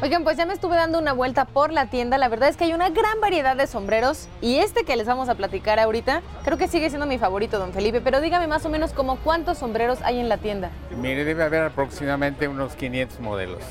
Oigan, 0.03 0.25
pues 0.25 0.37
ya 0.37 0.47
me 0.47 0.53
estuve 0.53 0.75
dando 0.75 0.99
una 0.99 1.13
vuelta 1.13 1.45
por 1.45 1.73
la 1.73 1.87
tienda. 1.87 2.19
La 2.19 2.29
verdad 2.29 2.49
es 2.49 2.57
que 2.57 2.65
hay 2.65 2.73
una 2.73 2.91
gran 2.91 3.21
variedad 3.21 3.55
de 3.55 3.69
sombreros 3.69 4.29
y 4.41 4.57
este 4.57 4.83
que 4.83 4.97
les 4.97 5.07
vamos 5.07 5.29
a 5.29 5.37
platicar 5.37 5.79
ahorita 5.79 6.23
creo 6.45 6.59
que 6.59 6.67
sigue 6.67 6.89
siendo 6.89 7.07
mi 7.07 7.19
favorito, 7.19 7.61
don 7.61 7.73
Felipe. 7.73 8.01
Pero 8.01 8.21
dígame 8.21 8.49
más 8.49 8.67
o 8.67 8.69
menos 8.69 8.93
como 8.93 9.19
cuántos 9.19 9.59
sombreros 9.59 10.01
hay 10.03 10.19
en 10.19 10.29
la 10.29 10.39
tienda. 10.39 10.73
Mire, 11.01 11.25
debe 11.25 11.45
haber 11.45 11.63
aproximadamente 11.63 12.49
unos 12.49 12.75
500 12.75 13.21
modelos. 13.21 13.63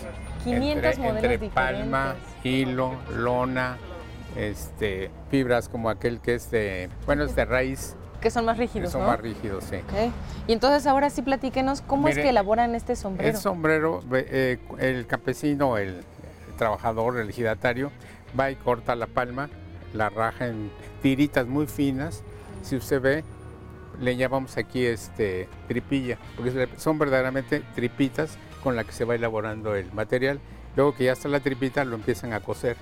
500 0.45 0.99
modelos 0.99 1.23
entre 1.31 1.49
palma, 1.49 2.15
hilo, 2.45 2.93
lona, 3.13 3.77
este, 4.37 5.11
fibras 5.31 5.67
como 5.67 5.89
aquel 5.89 6.21
que 6.21 6.35
es 6.35 6.49
de, 6.49 6.89
bueno, 7.05 7.25
es 7.25 7.35
de 7.35 7.43
raíz. 7.43 7.97
Que 8.21 8.31
son 8.31 8.45
más 8.45 8.57
rígidos, 8.57 8.87
que 8.87 8.91
son 8.93 9.05
más 9.05 9.19
rígidos, 9.19 9.65
sí. 9.65 9.77
Y 10.47 10.53
entonces 10.53 10.87
ahora 10.87 11.09
sí 11.09 11.23
platíquenos 11.23 11.81
cómo 11.81 12.07
es 12.07 12.15
que 12.15 12.29
elaboran 12.29 12.73
este 12.75 12.95
sombrero. 12.95 13.31
El 13.31 13.35
sombrero, 13.35 14.01
eh, 14.13 14.59
el 14.77 15.07
campesino, 15.07 15.77
el, 15.77 16.05
trabajador, 16.61 17.17
el 17.17 17.27
ejidatario, 17.27 17.91
va 18.39 18.51
y 18.51 18.55
corta 18.55 18.95
la 18.95 19.07
palma, 19.07 19.49
la 19.95 20.09
raja 20.09 20.45
en 20.45 20.69
tiritas 21.01 21.47
muy 21.47 21.65
finas. 21.65 22.21
Si 22.61 22.75
usted 22.75 23.01
ve, 23.01 23.23
le 23.99 24.15
llamamos 24.15 24.57
aquí 24.57 24.85
este, 24.85 25.49
tripilla, 25.67 26.19
porque 26.35 26.69
son 26.77 26.99
verdaderamente 26.99 27.63
tripitas 27.73 28.37
con 28.61 28.75
las 28.75 28.85
que 28.85 28.91
se 28.91 29.05
va 29.05 29.15
elaborando 29.15 29.73
el 29.75 29.91
material. 29.91 30.39
Luego 30.75 30.93
que 30.93 31.05
ya 31.05 31.13
está 31.13 31.27
la 31.29 31.39
tripita, 31.39 31.83
lo 31.83 31.95
empiezan 31.95 32.31
a 32.33 32.41
coser. 32.41 32.77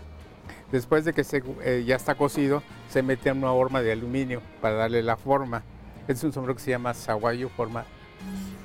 Después 0.74 1.06
de 1.06 1.14
que 1.14 1.24
eh, 1.64 1.86
ya 1.88 1.96
está 1.96 2.16
cocido, 2.16 2.62
se 2.90 3.02
mete 3.02 3.30
en 3.30 3.38
una 3.38 3.54
horma 3.54 3.82
de 3.82 3.94
aluminio 3.94 4.42
para 4.62 4.76
darle 4.76 5.02
la 5.04 5.16
forma. 5.16 5.64
Es 6.10 6.22
un 6.26 6.34
sombrero 6.34 6.58
que 6.58 6.64
se 6.64 6.72
llama 6.72 6.94
Saguayo, 6.94 7.48
forma 7.48 7.86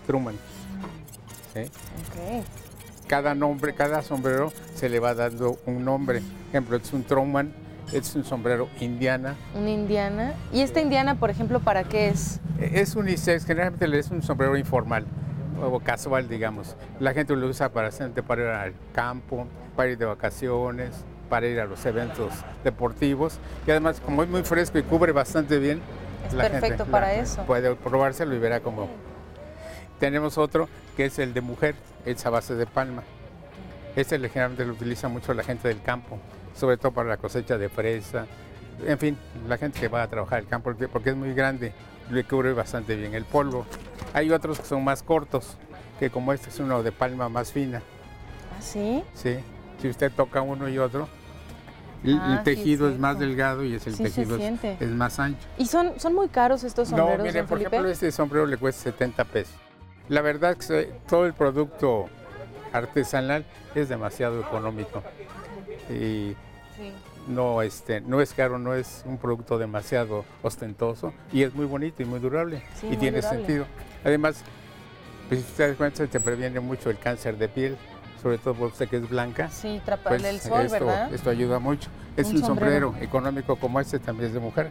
Truman. 0.09 0.35
¿Sí? 1.55 1.71
Cada 3.07 3.35
nombre, 3.35 3.75
cada 3.75 4.03
sombrero 4.03 4.53
se 4.75 4.89
le 4.89 5.01
va 5.01 5.15
dando 5.15 5.59
un 5.67 5.85
nombre. 5.85 6.21
Por 6.21 6.49
ejemplo, 6.49 6.77
es 6.77 6.93
un 6.93 7.05
Truman, 7.05 7.53
es 7.93 8.15
un 8.15 8.25
sombrero 8.25 8.69
indiana. 8.81 9.35
¿Una 9.55 9.71
indiana? 9.71 10.35
¿Y 10.53 10.61
esta 10.61 10.81
indiana, 10.81 11.17
por 11.17 11.31
ejemplo, 11.31 11.61
para 11.61 11.85
qué 11.85 12.09
es? 12.09 12.41
Es 12.59 12.97
unisex, 12.97 13.45
generalmente 13.45 13.99
es 13.99 14.11
un 14.11 14.23
sombrero 14.23 14.57
informal 14.57 15.05
o 15.63 15.81
casual, 15.81 16.29
digamos. 16.29 16.77
La 17.01 17.13
gente 17.13 17.35
lo 17.37 17.47
usa 17.47 17.71
para, 17.71 17.91
para 18.27 18.43
ir 18.43 18.49
al 18.49 18.75
campo, 18.93 19.47
para 19.77 19.91
ir 19.91 19.99
de 19.99 20.05
vacaciones, 20.05 20.91
para 21.29 21.47
ir 21.47 21.61
a 21.61 21.67
los 21.67 21.85
eventos 21.87 22.33
deportivos. 22.63 23.39
Y 23.67 23.71
además, 23.71 24.01
como 24.01 24.23
es 24.23 24.29
muy 24.29 24.43
fresco 24.43 24.79
y 24.79 24.83
cubre 24.83 25.13
bastante 25.13 25.59
bien, 25.59 25.81
es 26.29 26.35
perfecto 26.35 26.87
para 26.87 27.15
eso. 27.15 27.43
Puede 27.45 27.75
probárselo 27.75 28.35
y 28.35 28.39
verá 28.39 28.61
cómo. 28.61 28.89
Tenemos 29.99 30.39
otro 30.39 30.69
que 30.97 31.07
es 31.07 31.19
el 31.19 31.35
de 31.35 31.41
mujer, 31.41 31.75
es 32.05 32.25
a 32.27 32.31
base 32.31 32.55
de 32.55 32.67
palma. 32.67 33.03
Este 33.97 34.19
generalmente 34.19 34.65
lo 34.65 34.73
utiliza 34.73 35.09
mucho 35.09 35.35
la 35.35 35.45
gente 35.45 35.69
del 35.69 35.81
campo, 35.83 36.19
sobre 36.55 36.77
todo 36.77 36.93
para 36.93 37.09
la 37.09 37.17
cosecha 37.17 37.57
de 37.59 37.69
fresa. 37.69 38.27
En 38.85 38.99
fin, 38.99 39.17
la 39.47 39.57
gente 39.57 39.79
que 39.79 39.89
va 39.89 40.03
a 40.03 40.09
trabajar 40.09 40.41
el 40.41 40.47
campo, 40.47 40.73
porque 40.93 41.11
es 41.11 41.17
muy 41.17 41.33
grande, 41.33 41.73
le 42.11 42.25
cubre 42.25 42.53
bastante 42.53 42.97
bien 42.97 43.15
el 43.15 43.25
polvo. 43.25 43.67
Hay 44.13 44.31
otros 44.31 44.59
que 44.59 44.67
son 44.67 44.83
más 44.83 45.03
cortos, 45.03 45.57
que 45.99 46.11
como 46.11 46.33
este 46.33 46.51
es 46.51 46.59
uno 46.59 46.83
de 46.83 46.91
palma 46.91 47.29
más 47.29 47.53
fina. 47.53 47.83
¿Ah, 48.57 48.61
sí? 48.61 49.03
Sí. 49.15 49.37
Si 49.81 49.89
usted 49.89 50.11
toca 50.13 50.43
uno 50.43 50.69
y 50.69 50.79
otro, 50.79 51.09
el, 52.05 52.19
ah, 52.21 52.43
tejido 52.45 52.89
es, 52.89 52.99
más 52.99 53.19
delgado 53.19 53.65
y 53.65 53.75
es 53.75 53.87
el 53.87 53.97
tejido 53.97 54.37
es, 54.37 54.91
más 54.91 55.19
ancho. 55.19 55.47
¿Y 55.57 55.67
son, 55.67 55.99
son 55.99 56.15
muy 56.15 56.29
caros 56.29 56.65
estos 56.65 56.89
sombreros? 56.89 57.19
No, 57.19 57.25
miren, 57.25 57.47
por 57.47 57.59
ejemplo, 57.59 57.89
este 57.89 58.11
sombrero 58.13 58.47
le 58.47 58.57
cuesta 58.57 58.83
70 58.85 59.25
pesos. 59.25 59.55
La 60.09 60.21
verdad 60.21 60.57
es 60.59 60.67
que 60.67 60.93
todo 61.09 61.27
el 61.27 61.33
producto 61.33 62.09
artesanal 62.73 63.45
es 63.75 63.89
demasiado 63.89 64.41
económico 64.41 65.03
y 65.91 66.35
no, 67.29 67.63
este, 67.63 68.01
no 68.01 68.21
es 68.21 68.35
caro, 68.35 68.59
no 68.59 68.75
es 68.75 69.03
un 69.07 69.17
producto 69.17 69.59
demasiado 69.59 70.25
ostentoso 70.43 71.15
y 71.33 71.43
es 71.43 71.55
muy 71.55 71.67
bonito 71.67 72.03
y 72.03 72.07
muy 72.07 72.21
durable 72.21 72.63
y 72.83 72.97
tiene 72.97 73.23
sentido. 73.23 73.67
Además, 74.05 74.43
pues, 75.29 75.41
si 75.41 75.53
te 75.53 75.69
das 75.69 75.77
cuenta, 75.77 76.07
te 76.07 76.21
previene 76.21 76.61
mucho 76.61 76.91
el 76.91 76.99
cáncer 76.99 77.39
de 77.39 77.49
piel, 77.49 77.77
sobre 78.23 78.39
todo 78.39 78.55
por 78.55 78.69
usted 78.69 78.89
que 78.89 78.97
es 78.97 79.09
blanca. 79.09 79.49
Sí, 79.51 79.81
pues 80.03 80.23
el 80.25 80.41
sol, 80.41 80.67
esto, 80.67 80.85
¿verdad? 80.85 81.15
Esto 81.15 81.31
ayuda 81.31 81.59
mucho. 81.59 81.89
Es 82.17 82.29
un, 82.29 82.41
sombrero. 82.41 82.95
económico 83.01 83.57
como 83.57 83.81
este, 83.81 83.99
también 83.99 84.29
es 84.29 84.35
de 84.35 84.41
mujer. 84.41 84.71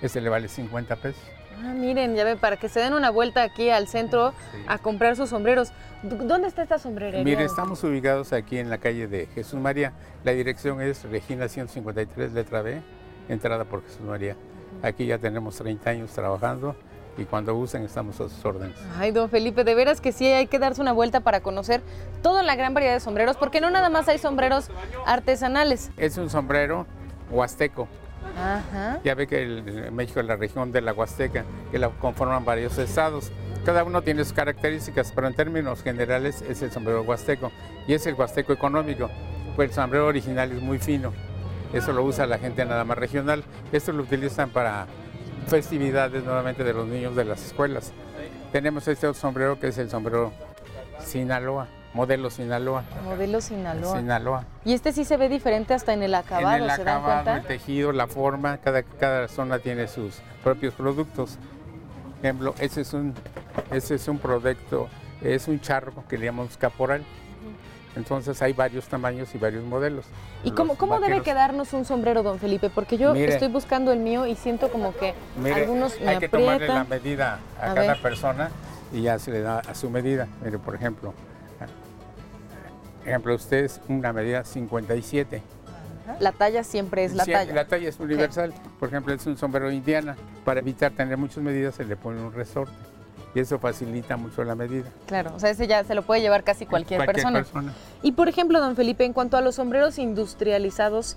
Este 0.00 0.20
le 0.20 0.28
vale 0.28 0.48
50 0.48 0.96
pesos. 0.96 1.22
Ah, 1.58 1.74
miren, 1.74 2.14
ya 2.14 2.24
ve, 2.24 2.36
para 2.36 2.56
que 2.56 2.68
se 2.68 2.80
den 2.80 2.94
una 2.94 3.10
vuelta 3.10 3.42
aquí 3.42 3.70
al 3.70 3.88
centro 3.88 4.32
a 4.66 4.78
comprar 4.78 5.16
sus 5.16 5.30
sombreros. 5.30 5.72
¿Dónde 6.02 6.48
está 6.48 6.62
esta 6.62 6.78
sombrerería? 6.78 7.24
Mire, 7.24 7.44
estamos 7.44 7.82
ubicados 7.84 8.32
aquí 8.32 8.58
en 8.58 8.70
la 8.70 8.78
calle 8.78 9.06
de 9.06 9.26
Jesús 9.26 9.60
María. 9.60 9.92
La 10.24 10.32
dirección 10.32 10.80
es 10.80 11.04
Regina 11.04 11.48
153, 11.48 12.32
letra 12.32 12.62
B, 12.62 12.80
entrada 13.28 13.64
por 13.64 13.82
Jesús 13.82 14.00
María. 14.00 14.36
Aquí 14.82 15.06
ya 15.06 15.18
tenemos 15.18 15.56
30 15.56 15.90
años 15.90 16.10
trabajando 16.12 16.74
y 17.18 17.24
cuando 17.24 17.54
gusten 17.54 17.82
estamos 17.84 18.18
a 18.20 18.28
sus 18.28 18.44
órdenes. 18.44 18.76
Ay, 18.98 19.10
don 19.10 19.28
Felipe, 19.28 19.64
de 19.64 19.74
veras 19.74 20.00
que 20.00 20.12
sí 20.12 20.26
hay 20.26 20.46
que 20.46 20.58
darse 20.58 20.80
una 20.80 20.92
vuelta 20.92 21.20
para 21.20 21.40
conocer 21.40 21.82
toda 22.22 22.42
la 22.42 22.56
gran 22.56 22.72
variedad 22.72 22.94
de 22.94 23.00
sombreros, 23.00 23.36
porque 23.36 23.60
no 23.60 23.70
nada 23.70 23.90
más 23.90 24.08
hay 24.08 24.18
sombreros 24.18 24.70
artesanales. 25.06 25.90
Es 25.96 26.16
un 26.16 26.30
sombrero 26.30 26.86
huasteco. 27.30 27.88
Ya 29.04 29.14
ve 29.14 29.26
que 29.26 29.42
el, 29.42 29.92
México 29.92 30.20
es 30.20 30.26
la 30.26 30.36
región 30.36 30.72
de 30.72 30.80
la 30.80 30.92
Huasteca, 30.92 31.44
que 31.70 31.78
la 31.78 31.90
conforman 31.90 32.44
varios 32.44 32.78
estados. 32.78 33.30
Cada 33.64 33.84
uno 33.84 34.02
tiene 34.02 34.24
sus 34.24 34.32
características, 34.32 35.12
pero 35.14 35.26
en 35.26 35.34
términos 35.34 35.82
generales 35.82 36.42
es 36.42 36.62
el 36.62 36.72
sombrero 36.72 37.02
huasteco 37.02 37.52
y 37.86 37.92
es 37.92 38.06
el 38.06 38.14
huasteco 38.14 38.52
económico, 38.54 39.10
pues 39.54 39.70
el 39.70 39.74
sombrero 39.74 40.06
original 40.06 40.50
es 40.52 40.62
muy 40.62 40.78
fino. 40.78 41.12
Eso 41.72 41.92
lo 41.92 42.02
usa 42.02 42.26
la 42.26 42.38
gente 42.38 42.64
nada 42.64 42.84
más 42.84 42.98
regional. 42.98 43.44
Esto 43.70 43.92
lo 43.92 44.02
utilizan 44.02 44.50
para 44.50 44.86
festividades 45.46 46.24
nuevamente 46.24 46.64
de 46.64 46.72
los 46.72 46.86
niños 46.86 47.14
de 47.14 47.24
las 47.24 47.44
escuelas. 47.44 47.92
Tenemos 48.50 48.88
este 48.88 49.06
otro 49.06 49.20
sombrero 49.20 49.60
que 49.60 49.68
es 49.68 49.78
el 49.78 49.90
sombrero 49.90 50.32
Sinaloa, 51.04 51.68
modelo 51.94 52.30
Sinaloa. 52.30 52.84
Modelo 53.04 53.40
Sinaloa. 53.40 53.98
Sinaloa. 53.98 54.44
Y 54.64 54.74
este 54.74 54.92
sí 54.92 55.04
se 55.04 55.16
ve 55.16 55.28
diferente 55.28 55.74
hasta 55.74 55.92
en 55.92 56.02
el 56.02 56.14
acabado, 56.14 56.56
en 56.56 56.62
el 56.64 56.70
acabado, 56.70 57.36
el 57.36 57.42
tejido, 57.44 57.92
la 57.92 58.06
forma, 58.06 58.58
cada, 58.58 58.82
cada 58.82 59.28
zona 59.28 59.58
tiene 59.58 59.88
sus 59.88 60.20
propios 60.42 60.74
productos. 60.74 61.38
Por 62.16 62.26
ejemplo, 62.26 62.54
ese 62.58 62.82
es 62.82 62.92
un, 62.92 63.14
ese 63.70 63.94
es 63.94 64.08
un 64.08 64.18
producto, 64.18 64.88
es 65.22 65.48
un 65.48 65.60
charro 65.60 66.04
que 66.08 66.18
le 66.18 66.26
llamamos 66.26 66.56
caporal. 66.56 67.02
Entonces 67.96 68.40
hay 68.40 68.52
varios 68.52 68.86
tamaños 68.86 69.34
y 69.34 69.38
varios 69.38 69.64
modelos. 69.64 70.04
¿Y 70.44 70.52
cómo, 70.52 70.76
cómo 70.76 71.00
debe 71.00 71.22
quedarnos 71.22 71.72
un 71.72 71.84
sombrero, 71.84 72.22
don 72.22 72.38
Felipe? 72.38 72.70
Porque 72.70 72.96
yo 72.96 73.14
estoy 73.14 73.48
buscando 73.48 73.92
el 73.92 73.98
mío 73.98 74.26
y 74.26 74.36
siento 74.36 74.70
como 74.70 74.94
que 74.94 75.14
algunos 75.52 76.00
me 76.00 76.08
Hay 76.08 76.18
que 76.18 76.28
tomarle 76.28 76.68
la 76.68 76.84
medida 76.84 77.40
a, 77.60 77.74
cada 77.74 77.96
persona 77.96 78.50
y 78.92 79.02
ya 79.02 79.18
se 79.18 79.32
le 79.32 79.40
da 79.40 79.58
a 79.58 79.74
su 79.74 79.90
medida. 79.90 80.28
Mire, 80.44 80.58
por 80.58 80.76
ejemplo, 80.76 81.14
ejemplo, 83.10 83.34
usted 83.34 83.64
es 83.64 83.80
una 83.88 84.12
medida 84.12 84.44
57. 84.44 85.42
La 86.18 86.32
talla 86.32 86.64
siempre 86.64 87.04
es 87.04 87.14
la 87.14 87.24
talla. 87.24 87.54
La 87.54 87.66
talla 87.66 87.88
es 87.88 88.00
universal. 88.00 88.52
Por 88.78 88.88
ejemplo, 88.88 89.12
es 89.14 89.26
un 89.26 89.36
sombrero 89.36 89.70
indiana. 89.70 90.16
Para 90.44 90.60
evitar 90.60 90.92
tener 90.92 91.16
muchas 91.16 91.38
medidas 91.38 91.74
se 91.74 91.84
le 91.84 91.96
pone 91.96 92.20
un 92.20 92.32
resorte 92.32 92.72
y 93.34 93.40
eso 93.40 93.58
facilita 93.58 94.16
mucho 94.16 94.42
la 94.44 94.54
medida. 94.54 94.88
Claro, 95.06 95.32
o 95.34 95.38
sea, 95.38 95.50
ese 95.50 95.66
ya 95.66 95.84
se 95.84 95.94
lo 95.94 96.02
puede 96.02 96.20
llevar 96.20 96.42
casi 96.42 96.66
cualquier, 96.66 97.04
persona. 97.06 97.44
Y 98.02 98.12
por 98.12 98.28
ejemplo, 98.28 98.60
don 98.60 98.76
Felipe, 98.76 99.04
en 99.04 99.12
cuanto 99.12 99.36
a 99.36 99.40
los 99.40 99.56
sombreros 99.56 99.98
industrializados, 99.98 101.16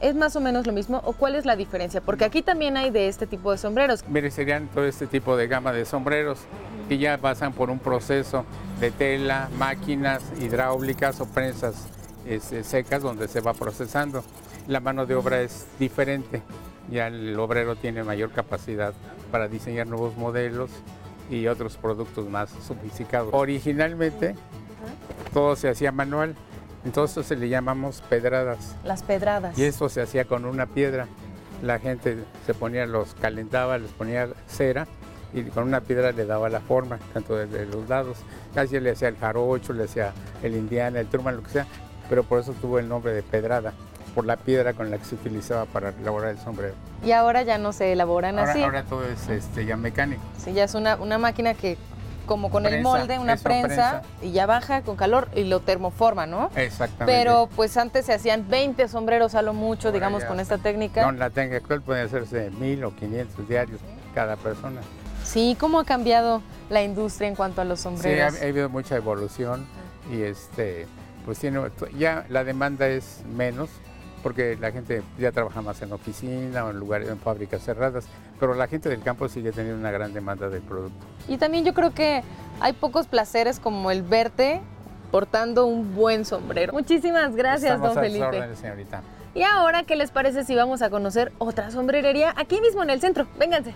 ¿es 0.00 0.14
más 0.14 0.36
o 0.36 0.40
menos 0.40 0.66
lo 0.66 0.72
mismo 0.72 1.00
o 1.04 1.12
cuál 1.12 1.34
es 1.34 1.46
la 1.46 1.56
diferencia? 1.56 2.00
Porque 2.00 2.24
aquí 2.24 2.42
también 2.42 2.76
hay 2.76 2.90
de 2.90 3.08
este 3.08 3.26
tipo 3.26 3.50
de 3.50 3.58
sombreros. 3.58 4.04
Mire, 4.08 4.30
serían 4.30 4.68
todo 4.68 4.84
este 4.84 5.06
tipo 5.06 5.36
de 5.36 5.46
gama 5.46 5.72
de 5.72 5.84
sombreros 5.84 6.40
que 6.88 6.98
ya 6.98 7.18
pasan 7.18 7.52
por 7.52 7.70
un 7.70 7.78
proceso 7.78 8.44
de 8.80 8.90
tela, 8.90 9.48
máquinas 9.58 10.22
hidráulicas 10.40 11.20
o 11.20 11.26
prensas 11.26 11.88
este, 12.26 12.64
secas 12.64 13.02
donde 13.02 13.28
se 13.28 13.40
va 13.40 13.54
procesando. 13.54 14.24
La 14.66 14.80
mano 14.80 15.06
de 15.06 15.14
obra 15.14 15.42
es 15.42 15.66
diferente, 15.78 16.42
ya 16.90 17.08
el 17.08 17.38
obrero 17.38 17.76
tiene 17.76 18.02
mayor 18.02 18.30
capacidad 18.30 18.94
para 19.30 19.48
diseñar 19.48 19.86
nuevos 19.86 20.16
modelos 20.16 20.70
y 21.30 21.46
otros 21.46 21.76
productos 21.76 22.28
más 22.28 22.50
sofisticados. 22.66 23.30
Originalmente 23.32 24.34
todo 25.32 25.56
se 25.56 25.68
hacía 25.68 25.92
manual, 25.92 26.34
entonces 26.84 27.26
se 27.26 27.36
le 27.36 27.48
llamamos 27.48 28.02
pedradas. 28.08 28.76
Las 28.84 29.02
pedradas. 29.02 29.58
Y 29.58 29.64
esto 29.64 29.88
se 29.88 30.02
hacía 30.02 30.24
con 30.26 30.44
una 30.44 30.66
piedra. 30.66 31.06
La 31.62 31.78
gente 31.78 32.18
se 32.46 32.54
ponía, 32.54 32.86
los 32.86 33.14
calentaba, 33.14 33.78
les 33.78 33.90
ponía 33.92 34.28
cera 34.46 34.86
y 35.32 35.42
con 35.44 35.64
una 35.64 35.80
piedra 35.80 36.12
le 36.12 36.26
daba 36.26 36.48
la 36.48 36.60
forma, 36.60 36.98
tanto 37.12 37.36
de, 37.36 37.66
los 37.66 37.88
lados. 37.88 38.18
Casi 38.54 38.78
le 38.80 38.90
hacía 38.90 39.08
el 39.08 39.16
jarocho, 39.16 39.72
le 39.72 39.84
hacía 39.84 40.12
el 40.42 40.54
indiana, 40.54 41.00
el 41.00 41.06
turman, 41.08 41.36
lo 41.36 41.42
que 41.42 41.50
sea, 41.50 41.66
pero 42.08 42.22
por 42.22 42.40
eso 42.40 42.52
tuvo 42.52 42.78
el 42.78 42.88
nombre 42.88 43.12
de 43.12 43.22
pedrada 43.22 43.72
por 44.14 44.26
la 44.26 44.36
piedra 44.36 44.74
con 44.74 44.90
la 44.90 44.98
que 44.98 45.04
se 45.04 45.16
utilizaba 45.16 45.64
para 45.64 45.88
elaborar 45.88 46.30
el 46.30 46.38
sombrero. 46.38 46.74
Y 47.04 47.10
ahora 47.10 47.42
ya 47.42 47.58
no 47.58 47.72
se 47.72 47.92
elaboran 47.92 48.38
así. 48.38 48.62
Ahora 48.62 48.84
todo 48.84 49.04
es 49.04 49.28
este, 49.28 49.64
ya 49.66 49.76
mecánico. 49.76 50.22
Sí, 50.38 50.52
ya 50.52 50.64
es 50.64 50.74
una, 50.74 50.96
una 50.96 51.18
máquina 51.18 51.54
que 51.54 51.76
como 52.26 52.50
con 52.50 52.66
el 52.66 52.82
molde, 52.82 53.18
una 53.18 53.36
prensa, 53.36 54.02
y 54.22 54.32
ya 54.32 54.46
baja 54.46 54.82
con 54.82 54.96
calor 54.96 55.28
y 55.34 55.44
lo 55.44 55.60
termoforma, 55.60 56.26
¿no? 56.26 56.50
Exactamente. 56.56 57.04
Pero 57.06 57.48
pues 57.54 57.76
antes 57.76 58.06
se 58.06 58.12
hacían 58.12 58.48
20 58.48 58.88
sombreros 58.88 59.34
a 59.34 59.42
lo 59.42 59.54
mucho, 59.54 59.92
digamos, 59.92 60.24
con 60.24 60.40
esta 60.40 60.58
técnica. 60.58 61.04
Con 61.04 61.18
la 61.18 61.30
técnica 61.30 61.58
actual 61.58 61.82
pueden 61.82 62.06
hacerse 62.06 62.50
mil 62.50 62.84
o 62.84 62.94
500 62.94 63.48
diarios 63.48 63.80
cada 64.14 64.36
persona. 64.36 64.80
Sí, 65.24 65.56
¿cómo 65.58 65.80
ha 65.80 65.84
cambiado 65.84 66.42
la 66.70 66.82
industria 66.82 67.28
en 67.28 67.34
cuanto 67.34 67.60
a 67.60 67.64
los 67.64 67.80
sombreros? 67.80 68.34
Sí, 68.34 68.40
ha, 68.40 68.44
ha 68.44 68.48
habido 68.48 68.68
mucha 68.68 68.96
evolución 68.96 69.66
y 70.12 70.22
este, 70.22 70.86
pues 71.24 71.38
tiene, 71.38 71.60
ya 71.98 72.26
la 72.28 72.44
demanda 72.44 72.86
es 72.86 73.22
menos, 73.34 73.70
porque 74.24 74.56
la 74.58 74.72
gente 74.72 75.02
ya 75.18 75.32
trabaja 75.32 75.60
más 75.60 75.82
en 75.82 75.92
oficina 75.92 76.64
o 76.64 76.70
en 76.70 76.78
lugares, 76.78 77.10
en 77.10 77.18
fábricas 77.18 77.62
cerradas, 77.62 78.06
pero 78.40 78.54
la 78.54 78.66
gente 78.66 78.88
del 78.88 79.02
campo 79.02 79.28
sigue 79.28 79.52
teniendo 79.52 79.78
una 79.78 79.90
gran 79.90 80.14
demanda 80.14 80.48
del 80.48 80.62
producto. 80.62 80.96
Y 81.28 81.36
también 81.36 81.66
yo 81.66 81.74
creo 81.74 81.92
que 81.92 82.22
hay 82.58 82.72
pocos 82.72 83.06
placeres 83.06 83.60
como 83.60 83.90
el 83.90 84.02
verte 84.02 84.62
portando 85.10 85.66
un 85.66 85.94
buen 85.94 86.24
sombrero. 86.24 86.72
Muchísimas 86.72 87.36
gracias, 87.36 87.78
don 87.78 87.92
Felipe. 87.92 88.24
Órdenes, 88.24 88.58
señorita. 88.58 89.02
Y 89.34 89.42
ahora, 89.42 89.82
¿qué 89.82 89.94
les 89.94 90.10
parece 90.10 90.42
si 90.44 90.54
vamos 90.54 90.80
a 90.80 90.88
conocer 90.88 91.30
otra 91.36 91.70
sombrerería 91.70 92.32
aquí 92.34 92.62
mismo 92.62 92.82
en 92.82 92.88
el 92.88 93.02
centro? 93.02 93.26
Vénganse. 93.38 93.74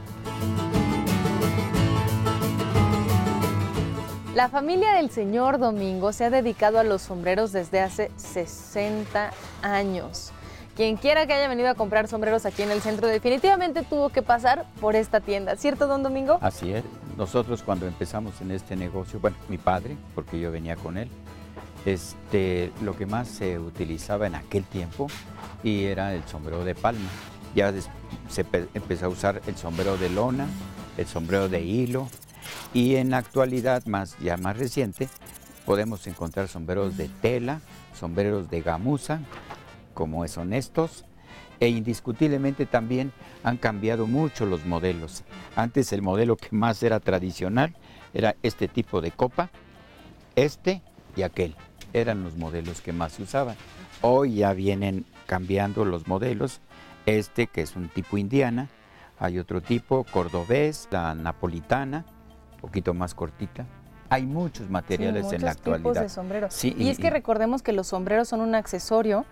La 4.34 4.48
familia 4.48 4.94
del 4.94 5.10
señor 5.10 5.58
Domingo 5.58 6.14
se 6.14 6.24
ha 6.24 6.30
dedicado 6.30 6.78
a 6.78 6.84
los 6.84 7.02
sombreros 7.02 7.52
desde 7.52 7.80
hace 7.80 8.10
60 8.16 9.30
años. 9.60 10.32
Quien 10.78 10.96
quiera 10.96 11.26
que 11.26 11.32
haya 11.32 11.48
venido 11.48 11.68
a 11.70 11.74
comprar 11.74 12.06
sombreros 12.06 12.46
aquí 12.46 12.62
en 12.62 12.70
el 12.70 12.80
centro 12.80 13.08
definitivamente 13.08 13.82
tuvo 13.82 14.10
que 14.10 14.22
pasar 14.22 14.64
por 14.80 14.94
esta 14.94 15.18
tienda, 15.18 15.56
¿cierto, 15.56 15.88
don 15.88 16.04
Domingo? 16.04 16.38
Así 16.40 16.70
es. 16.72 16.84
Nosotros 17.16 17.64
cuando 17.64 17.88
empezamos 17.88 18.40
en 18.40 18.52
este 18.52 18.76
negocio, 18.76 19.18
bueno, 19.18 19.36
mi 19.48 19.58
padre, 19.58 19.96
porque 20.14 20.38
yo 20.38 20.52
venía 20.52 20.76
con 20.76 20.96
él, 20.96 21.08
este, 21.84 22.70
lo 22.80 22.96
que 22.96 23.06
más 23.06 23.26
se 23.26 23.58
utilizaba 23.58 24.28
en 24.28 24.36
aquel 24.36 24.62
tiempo 24.62 25.08
y 25.64 25.86
era 25.86 26.14
el 26.14 26.22
sombrero 26.28 26.64
de 26.64 26.76
palma. 26.76 27.10
Ya 27.56 27.74
se 28.28 28.46
empezó 28.72 29.06
a 29.06 29.08
usar 29.08 29.42
el 29.48 29.56
sombrero 29.56 29.96
de 29.96 30.10
lona, 30.10 30.46
el 30.96 31.08
sombrero 31.08 31.48
de 31.48 31.60
hilo 31.60 32.06
y 32.72 32.94
en 32.94 33.10
la 33.10 33.16
actualidad, 33.16 33.84
más, 33.86 34.16
ya 34.20 34.36
más 34.36 34.56
reciente, 34.56 35.08
podemos 35.66 36.06
encontrar 36.06 36.46
sombreros 36.46 36.96
de 36.96 37.08
tela, 37.08 37.62
sombreros 37.98 38.48
de 38.48 38.60
gamuza, 38.60 39.18
como 39.98 40.28
son 40.28 40.52
estos, 40.52 41.04
e 41.58 41.66
indiscutiblemente 41.66 42.66
también 42.66 43.10
han 43.42 43.56
cambiado 43.56 44.06
mucho 44.06 44.46
los 44.46 44.64
modelos. 44.64 45.24
Antes 45.56 45.92
el 45.92 46.02
modelo 46.02 46.36
que 46.36 46.54
más 46.54 46.80
era 46.84 47.00
tradicional 47.00 47.74
era 48.14 48.36
este 48.44 48.68
tipo 48.68 49.00
de 49.00 49.10
copa, 49.10 49.50
este 50.36 50.82
y 51.16 51.22
aquel. 51.22 51.56
Eran 51.92 52.22
los 52.22 52.36
modelos 52.36 52.80
que 52.80 52.92
más 52.92 53.14
se 53.14 53.24
usaban. 53.24 53.56
Hoy 54.00 54.36
ya 54.36 54.52
vienen 54.52 55.04
cambiando 55.26 55.84
los 55.84 56.06
modelos. 56.06 56.60
Este 57.04 57.48
que 57.48 57.62
es 57.62 57.74
un 57.74 57.88
tipo 57.88 58.18
indiana, 58.18 58.68
hay 59.18 59.40
otro 59.40 59.60
tipo 59.60 60.04
cordobés, 60.04 60.86
la 60.92 61.12
napolitana, 61.16 62.04
un 62.54 62.60
poquito 62.60 62.94
más 62.94 63.16
cortita. 63.16 63.66
Hay 64.10 64.26
muchos 64.26 64.70
materiales 64.70 65.32
en 65.32 65.42
la 65.42 65.50
actualidad. 65.50 65.90
Tipos 65.90 66.00
de 66.02 66.08
sombreros. 66.08 66.64
y, 66.64 66.88
es 66.88 66.98
que 66.98 67.10
recordemos 67.10 67.62
que 67.62 67.72
los 67.72 67.88
sombreros 67.88 68.28
son 68.28 68.40
un 68.42 68.54
accesorio 68.54 69.26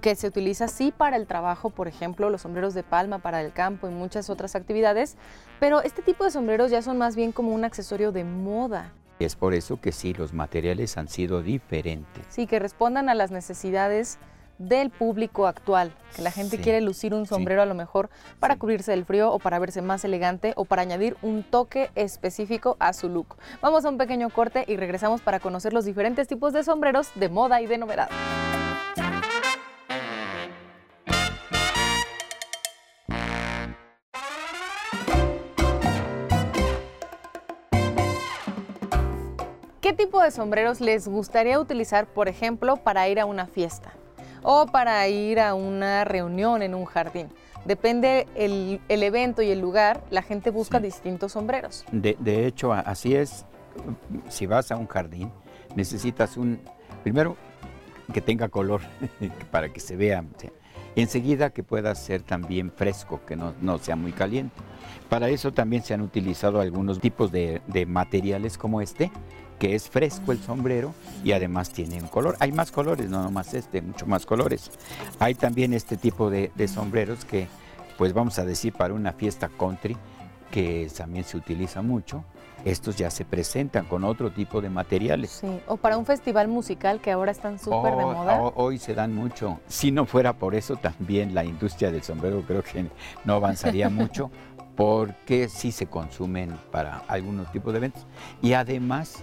que 0.00 0.14
se 0.14 0.26
utiliza 0.28 0.68
sí 0.68 0.92
para 0.96 1.16
el 1.16 1.26
trabajo, 1.26 1.70
por 1.70 1.88
ejemplo, 1.88 2.30
los 2.30 2.42
sombreros 2.42 2.74
de 2.74 2.82
palma 2.82 3.18
para 3.18 3.40
el 3.40 3.52
campo 3.52 3.88
y 3.88 3.90
muchas 3.90 4.30
otras 4.30 4.54
actividades, 4.54 5.16
pero 5.60 5.82
este 5.82 6.02
tipo 6.02 6.24
de 6.24 6.30
sombreros 6.30 6.70
ya 6.70 6.82
son 6.82 6.98
más 6.98 7.16
bien 7.16 7.32
como 7.32 7.52
un 7.54 7.64
accesorio 7.64 8.12
de 8.12 8.24
moda. 8.24 8.92
Es 9.18 9.34
por 9.34 9.54
eso 9.54 9.80
que 9.80 9.90
sí, 9.90 10.14
los 10.14 10.32
materiales 10.32 10.96
han 10.96 11.08
sido 11.08 11.42
diferentes. 11.42 12.24
Sí, 12.28 12.46
que 12.46 12.58
respondan 12.60 13.08
a 13.08 13.14
las 13.14 13.30
necesidades 13.32 14.18
del 14.58 14.90
público 14.90 15.46
actual, 15.46 15.92
que 16.16 16.22
la 16.22 16.30
gente 16.32 16.56
Sí. 16.56 16.62
quiere 16.62 16.80
lucir 16.80 17.14
un 17.14 17.26
sombrero 17.26 17.62
a 17.62 17.66
lo 17.66 17.74
mejor 17.74 18.10
para 18.40 18.54
Sí. 18.54 18.60
cubrirse 18.60 18.90
del 18.90 19.04
frío 19.04 19.32
o 19.32 19.38
para 19.38 19.58
verse 19.60 19.82
más 19.82 20.04
elegante 20.04 20.52
o 20.56 20.64
para 20.64 20.82
añadir 20.82 21.16
un 21.22 21.44
toque 21.44 21.90
específico 21.94 22.76
a 22.80 22.92
su 22.92 23.08
look. 23.08 23.36
Vamos 23.62 23.84
a 23.84 23.88
un 23.88 23.98
pequeño 23.98 24.30
corte 24.30 24.64
y 24.66 24.76
regresamos 24.76 25.20
para 25.20 25.38
conocer 25.40 25.72
los 25.72 25.84
diferentes 25.84 26.26
tipos 26.28 26.52
de 26.52 26.64
sombreros 26.64 27.10
de 27.14 27.28
moda 27.28 27.60
y 27.60 27.66
de 27.66 27.78
novedad. 27.78 28.08
Tipo 40.18 40.24
de 40.24 40.30
sombreros 40.32 40.80
les 40.80 41.06
gustaría 41.06 41.60
utilizar, 41.60 42.06
por 42.08 42.26
ejemplo, 42.26 42.76
para 42.76 43.08
ir 43.08 43.20
a 43.20 43.24
una 43.24 43.46
fiesta 43.46 43.92
o 44.42 44.66
para 44.66 45.06
ir 45.06 45.38
a 45.38 45.54
una 45.54 46.04
reunión 46.04 46.62
en 46.62 46.74
un 46.74 46.86
jardín? 46.86 47.28
Depende 47.64 48.26
el, 48.34 48.80
el 48.88 49.04
evento 49.04 49.42
y 49.42 49.50
el 49.50 49.60
lugar, 49.60 50.02
la 50.10 50.22
gente 50.22 50.50
busca 50.50 50.78
Sí. 50.78 50.84
distintos 50.86 51.32
sombreros. 51.32 51.84
De, 51.92 52.16
de 52.18 52.46
hecho, 52.46 52.72
así 52.72 53.14
es. 53.14 53.46
Si 54.28 54.46
vas 54.46 54.72
a 54.72 54.76
un 54.76 54.88
jardín, 54.88 55.30
necesitas 55.76 56.36
un, 56.36 56.58
primero, 57.04 57.36
que 58.12 58.20
tenga 58.20 58.48
color 58.48 58.80
para 59.52 59.68
que 59.72 59.78
se 59.78 59.94
vea. 59.94 60.24
Enseguida 60.96 61.50
que 61.50 61.62
pueda 61.62 61.94
ser 61.94 62.22
también 62.22 62.72
fresco, 62.72 63.20
que 63.24 63.36
no, 63.36 63.54
no 63.60 63.78
sea 63.78 63.94
muy 63.94 64.10
caliente. 64.10 64.56
Para 65.08 65.28
eso 65.28 65.52
también 65.52 65.84
se 65.84 65.94
han 65.94 66.00
utilizado 66.00 66.60
algunos 66.60 66.98
tipos 66.98 67.30
de, 67.30 67.62
de 67.68 67.86
materiales 67.86 68.58
como 68.58 68.80
este, 68.80 69.12
que 69.58 69.74
es 69.74 69.88
fresco 69.88 70.32
el 70.32 70.38
sombrero 70.40 70.94
y 71.24 71.32
además 71.32 71.70
tiene 71.70 72.00
un 72.00 72.08
color. 72.08 72.36
Hay 72.40 72.52
más 72.52 72.70
colores, 72.70 73.08
no 73.10 73.22
nomás 73.22 73.54
este, 73.54 73.82
mucho 73.82 74.06
más 74.06 74.24
colores. 74.26 74.70
Hay 75.18 75.34
también 75.34 75.72
este 75.74 75.96
tipo 75.96 76.30
de, 76.30 76.52
de 76.54 76.68
sombreros 76.68 77.24
que, 77.24 77.48
pues 77.96 78.12
vamos 78.12 78.38
a 78.38 78.44
decir, 78.44 78.72
para 78.72 78.94
una 78.94 79.12
fiesta 79.12 79.48
country, 79.48 79.96
que 80.50 80.88
también 80.96 81.24
se 81.24 81.36
utiliza 81.36 81.82
mucho. 81.82 82.24
Estos 82.64 82.96
ya 82.96 83.08
se 83.10 83.24
presentan 83.24 83.84
con 83.86 84.02
otro 84.02 84.30
tipo 84.32 84.60
de 84.60 84.68
materiales. 84.68 85.30
Sí, 85.30 85.60
o 85.68 85.76
para 85.76 85.96
un 85.96 86.04
festival 86.06 86.48
musical 86.48 87.00
que 87.00 87.12
ahora 87.12 87.30
están 87.30 87.58
súper 87.58 87.96
de 87.96 88.02
Hoy- 88.04 88.14
moda. 88.14 88.40
ho- 88.42 88.52
Hoy 88.56 88.78
se 88.78 88.94
dan 88.94 89.14
mucho. 89.14 89.60
Si 89.68 89.92
no 89.92 90.06
fuera 90.06 90.32
por 90.32 90.54
eso, 90.56 90.76
también 90.76 91.34
la 91.34 91.44
industria 91.44 91.92
del 91.92 92.02
sombrero 92.02 92.42
creo 92.46 92.62
que 92.62 92.86
no 93.24 93.34
avanzaría 93.34 93.88
mucho, 93.90 94.30
porque 94.76 95.48
sí 95.48 95.70
se 95.72 95.86
consumen 95.86 96.56
para 96.72 96.98
algunos 97.08 97.50
tipos 97.52 97.72
de 97.72 97.78
eventos. 97.78 98.06
Y 98.42 98.54
además, 98.54 99.22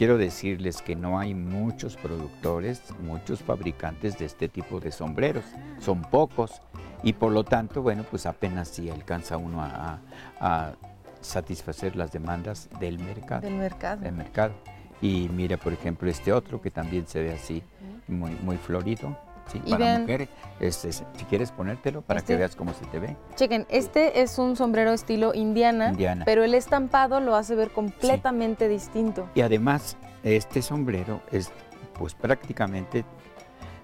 quiero 0.00 0.16
decirles 0.16 0.80
que 0.80 0.96
no 0.96 1.18
hay 1.18 1.34
muchos 1.34 1.94
productores, 1.98 2.80
muchos 3.02 3.40
fabricantes 3.42 4.18
de 4.18 4.24
este 4.24 4.48
tipo 4.48 4.80
de 4.80 4.92
sombreros. 4.92 5.44
Son 5.78 6.00
pocos. 6.00 6.62
Y 7.02 7.12
por 7.12 7.32
lo 7.32 7.44
tanto, 7.44 7.82
bueno, 7.82 8.06
pues 8.10 8.24
apenas 8.24 8.68
si 8.68 8.88
alcanza 8.88 9.36
uno 9.36 9.60
a- 9.62 9.98
a- 9.98 9.98
a 10.40 10.72
satisfacer 11.20 11.96
las 11.96 12.12
demandas 12.12 12.70
del 12.80 12.98
mercado 12.98 13.42
del 13.42 13.56
mercado. 13.56 14.00
del 14.00 14.14
mercado. 14.14 14.54
Y 15.02 15.28
mira, 15.34 15.58
por 15.58 15.74
ejemplo, 15.74 16.08
este 16.08 16.32
otro 16.32 16.62
que 16.62 16.70
también 16.70 17.06
se 17.06 17.22
ve 17.22 17.34
así, 17.34 17.62
muy, 18.08 18.30
muy 18.42 18.56
florido. 18.56 19.18
¿Sí? 19.50 19.60
Y 19.64 19.70
Para 19.70 19.84
vean- 19.84 20.00
mujeres, 20.02 20.28
Este, 20.60 20.92
si 20.92 21.04
quieres 21.28 21.50
ponértelo 21.52 22.02
para 22.02 22.20
Este- 22.20 22.34
que 22.34 22.38
veas 22.38 22.54
cómo 22.54 22.74
se 22.74 22.84
te 22.86 22.98
ve. 22.98 23.16
Chequen, 23.34 23.66
este 23.70 24.20
es 24.20 24.38
un 24.38 24.56
sombrero 24.56 24.92
estilo 24.92 25.32
indiana, 25.34 25.88
Indiana. 25.88 26.24
pero 26.26 26.44
el 26.44 26.52
estampado 26.54 27.18
lo 27.20 27.34
hace 27.34 27.54
ver 27.54 27.70
completamente 27.70 28.68
distinto. 28.68 29.26
Y 29.34 29.40
además, 29.40 29.96
este 30.22 30.60
sombrero 30.60 31.22
es 31.32 31.50
pues 31.98 32.14
prácticamente 32.14 33.04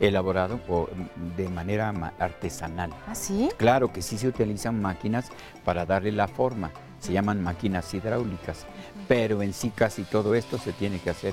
elaborado 0.00 0.58
por- 0.58 0.90
de 1.37 1.49
manera 1.49 1.92
ma- 1.92 2.12
artesanal. 2.18 2.90
¿Ah, 3.08 3.14
sí? 3.14 3.49
Claro 3.56 3.92
que 3.92 4.02
sí 4.02 4.18
se 4.18 4.28
utilizan 4.28 4.80
máquinas 4.80 5.30
para 5.64 5.87
darle 5.87 6.12
la 6.12 6.28
forma, 6.28 6.70
se 6.99 7.12
llaman 7.12 7.42
máquinas 7.42 7.92
hidráulicas, 7.94 8.66
pero 9.08 9.40
en 9.42 9.52
sí 9.54 9.70
casi 9.75 10.02
todo 10.02 10.35
esto 10.35 10.58
se 10.58 10.73
tiene 10.73 10.99
que 10.99 11.11
hacer 11.11 11.32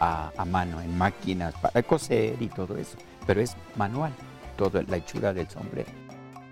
a, 0.00 0.32
a 0.36 0.44
mano, 0.44 0.80
en 0.82 0.96
máquinas 0.98 1.54
para 1.54 1.82
coser 1.82 2.36
y 2.42 2.48
todo 2.48 2.76
eso, 2.76 2.98
pero 3.26 3.40
es 3.40 3.56
manual, 3.76 4.12
toda 4.56 4.82
la 4.82 4.96
hechura 4.96 5.32
del 5.32 5.48
sombrero. 5.48 5.90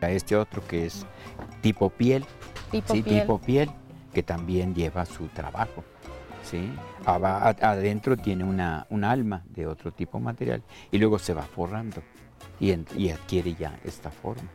A 0.00 0.11
Este 0.11 0.35
otro 0.37 0.67
que 0.67 0.87
es 0.87 1.07
tipo 1.61 1.88
piel, 1.91 2.25
Tipo 2.71 2.95
sí, 2.95 3.02
piel. 3.02 3.21
tipo 3.21 3.38
piel, 3.38 3.71
que 4.12 4.23
también 4.23 4.75
lleva 4.75 5.05
su 5.07 5.29
trabajo. 5.29 5.85
¿sí? 6.43 6.73
Adentro 7.07 8.17
tiene 8.17 8.45
una, 8.45 8.87
un 8.91 9.05
alma 9.05 9.43
de 9.50 9.67
otro 9.67 9.93
tipo 9.93 10.19
de 10.19 10.25
material 10.25 10.62
y 10.90 10.99
luego 10.99 11.18
se 11.18 11.35
va 11.35 11.42
forrando 11.42 12.03
y, 12.59 12.73
en- 12.73 12.87
y 12.96 13.11
adquiere 13.11 13.55
ya 13.55 13.79
esta 13.85 14.11
forma 14.11 14.49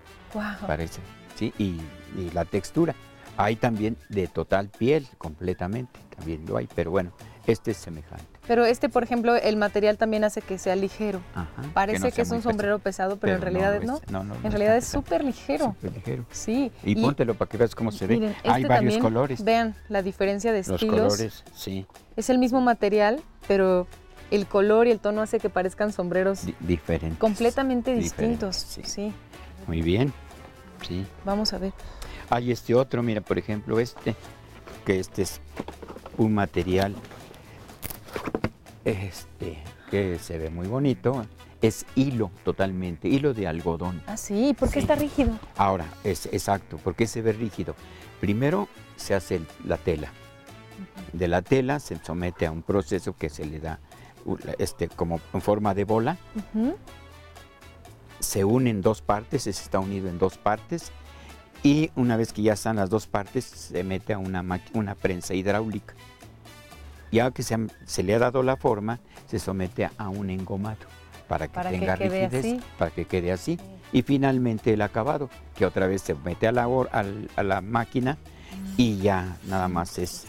parece, 0.68 1.00
¿sí? 1.36 1.54
Y, 1.58 1.80
y 2.20 2.30
la 2.34 2.44
textura. 2.46 2.94
Hay 3.38 3.56
también 3.56 3.98
de 4.10 4.28
total 4.28 4.70
piel, 4.70 5.08
completamente, 5.18 6.00
también 6.16 6.46
lo 6.46 6.58
hay, 6.58 6.68
pero 6.76 6.92
bueno, 6.92 7.12
este 7.46 7.72
es 7.72 7.78
semejante. 7.78 8.37
Pero 8.48 8.66
este, 8.66 8.88
por 8.90 9.04
ejemplo, 9.04 9.36
el 9.36 9.58
material 9.58 9.98
también 9.98 10.24
hace 10.24 10.42
que 10.42 10.58
sea 10.58 10.76
ligero. 10.76 11.20
Ajá, 11.36 11.48
Parece 11.74 12.00
no 12.08 12.12
que, 12.12 12.22
es 12.22 12.32
un 12.32 12.42
sombrero 12.42 12.80
pesado, 12.80 13.18
pero, 13.18 13.36
en 13.36 13.42
realidad 13.42 13.82
no. 13.82 14.00
en 14.44 14.52
realidad 14.52 14.78
es 14.78 14.86
súper 14.88 15.24
ligero. 15.24 15.66
Súper 15.76 15.94
ligero. 15.94 16.26
Sí. 16.32 16.72
Y, 16.84 16.96
póntelo 16.96 17.34
para 17.36 17.50
que 17.50 17.58
veas 17.58 17.76
cómo 17.76 17.92
se 17.92 18.08
ve. 18.08 18.16
miren, 18.16 18.36
Hay 18.44 18.62
este 18.62 18.68
varios 18.70 18.94
también, 18.94 19.00
colores. 19.02 19.44
Vean 19.44 19.76
la 19.90 20.02
diferencia 20.02 20.52
de 20.54 20.60
Los 20.60 20.70
estilos. 20.70 20.96
colores, 21.00 21.44
sí, 21.54 21.86
Es 22.16 22.30
el 22.30 22.38
mismo 22.38 22.62
material, 22.62 23.22
pero 23.48 23.86
el 24.32 24.48
color 24.48 24.88
y 24.88 24.92
el 24.92 25.00
tono 25.00 25.22
hace 25.22 25.40
que 25.40 25.50
parezcan 25.50 25.92
sombreros 25.92 26.46
di- 26.46 26.56
diferentes. 26.60 27.20
completamente 27.20 27.96
diferentes, 27.96 28.10
distintos. 28.18 28.56
sí. 28.56 28.82
sí, 28.86 29.14
Muy 29.68 29.82
bien, 29.82 30.14
sí. 30.88 31.06
vamos 31.26 31.52
a 31.54 31.58
ver. 31.58 31.74
Hay 32.30 32.52
este 32.52 32.76
otro, 32.76 33.04
mira, 33.04 33.22
por 33.22 33.38
ejemplo, 33.38 33.80
este, 33.80 34.16
que 34.86 35.00
este 35.00 35.22
es 35.24 35.40
un 36.18 36.34
material 36.34 36.94
este, 38.88 39.58
que 39.92 40.18
se 40.20 40.38
ve 40.38 40.50
muy 40.50 40.68
bonito. 40.68 41.26
Es 41.62 41.86
hilo 41.96 42.32
totalmente, 42.44 43.08
hilo 43.08 43.34
de 43.34 43.48
algodón. 43.48 44.02
Ah, 44.08 44.16
sí, 44.18 44.56
¿por 44.58 44.70
qué 44.70 44.74
Sí. 44.76 44.80
está 44.80 44.96
rígido? 44.96 45.38
Ahora, 45.58 45.86
es 46.04 46.28
exacto, 46.28 46.78
¿por 46.78 46.96
qué 46.96 47.08
se 47.08 47.22
ve 47.22 47.34
rígido? 47.34 47.76
Primero 48.22 48.68
se 48.96 49.16
hace 49.16 49.42
la 49.66 49.78
tela. 49.78 50.10
De 51.14 51.28
la 51.28 51.42
tela 51.42 51.80
se 51.80 51.98
somete 52.04 52.46
a 52.46 52.52
un 52.52 52.62
proceso 52.62 53.16
que 53.18 53.30
se 53.30 53.46
le 53.46 53.60
da 53.60 53.80
este, 54.60 54.88
como 54.88 55.20
en 55.34 55.42
forma 55.42 55.74
de 55.74 55.84
bola. 55.86 56.18
Se 58.20 58.44
une 58.44 58.70
en 58.70 58.82
dos 58.82 59.02
partes, 59.02 59.48
está 59.48 59.80
unido 59.80 60.10
en 60.10 60.18
dos 60.20 60.38
partes 60.38 60.92
y 61.64 61.90
una 61.96 62.18
vez 62.18 62.34
que 62.34 62.42
ya 62.44 62.54
están 62.54 62.76
las 62.76 62.90
dos 62.90 63.08
partes 63.08 63.46
se 63.46 63.84
mete 63.84 64.14
a 64.14 64.18
una, 64.20 64.44
una 64.74 64.96
prensa 64.96 65.34
hidráulica. 65.34 65.96
Ya 67.12 67.32
que 67.32 67.44
se, 67.44 67.58
se 67.86 68.04
le 68.04 68.16
ha 68.16 68.20
dado 68.20 68.44
la 68.44 68.58
forma, 68.58 69.00
se 69.28 69.40
somete 69.40 69.90
a 69.98 70.10
un 70.10 70.30
engomado 70.30 70.78
para 71.28 71.48
que 71.48 71.54
Para 71.54 71.70
tenga 71.70 71.96
rigidez, 71.96 72.34
así. 72.34 72.60
para 72.78 72.92
que 72.92 73.06
quede 73.06 73.32
así. 73.32 73.60
Y 73.94 74.02
finalmente 74.02 74.74
el 74.74 74.82
acabado, 74.82 75.30
que 75.56 75.66
otra 75.66 75.88
vez 75.88 76.02
se 76.02 76.14
mete 76.16 76.48
a 76.48 76.52
la, 76.52 76.66
a 76.66 77.44
la 77.44 77.62
máquina 77.62 78.18
y 78.76 78.98
ya 78.98 79.38
nada 79.48 79.68
más 79.68 79.98
es 79.98 80.26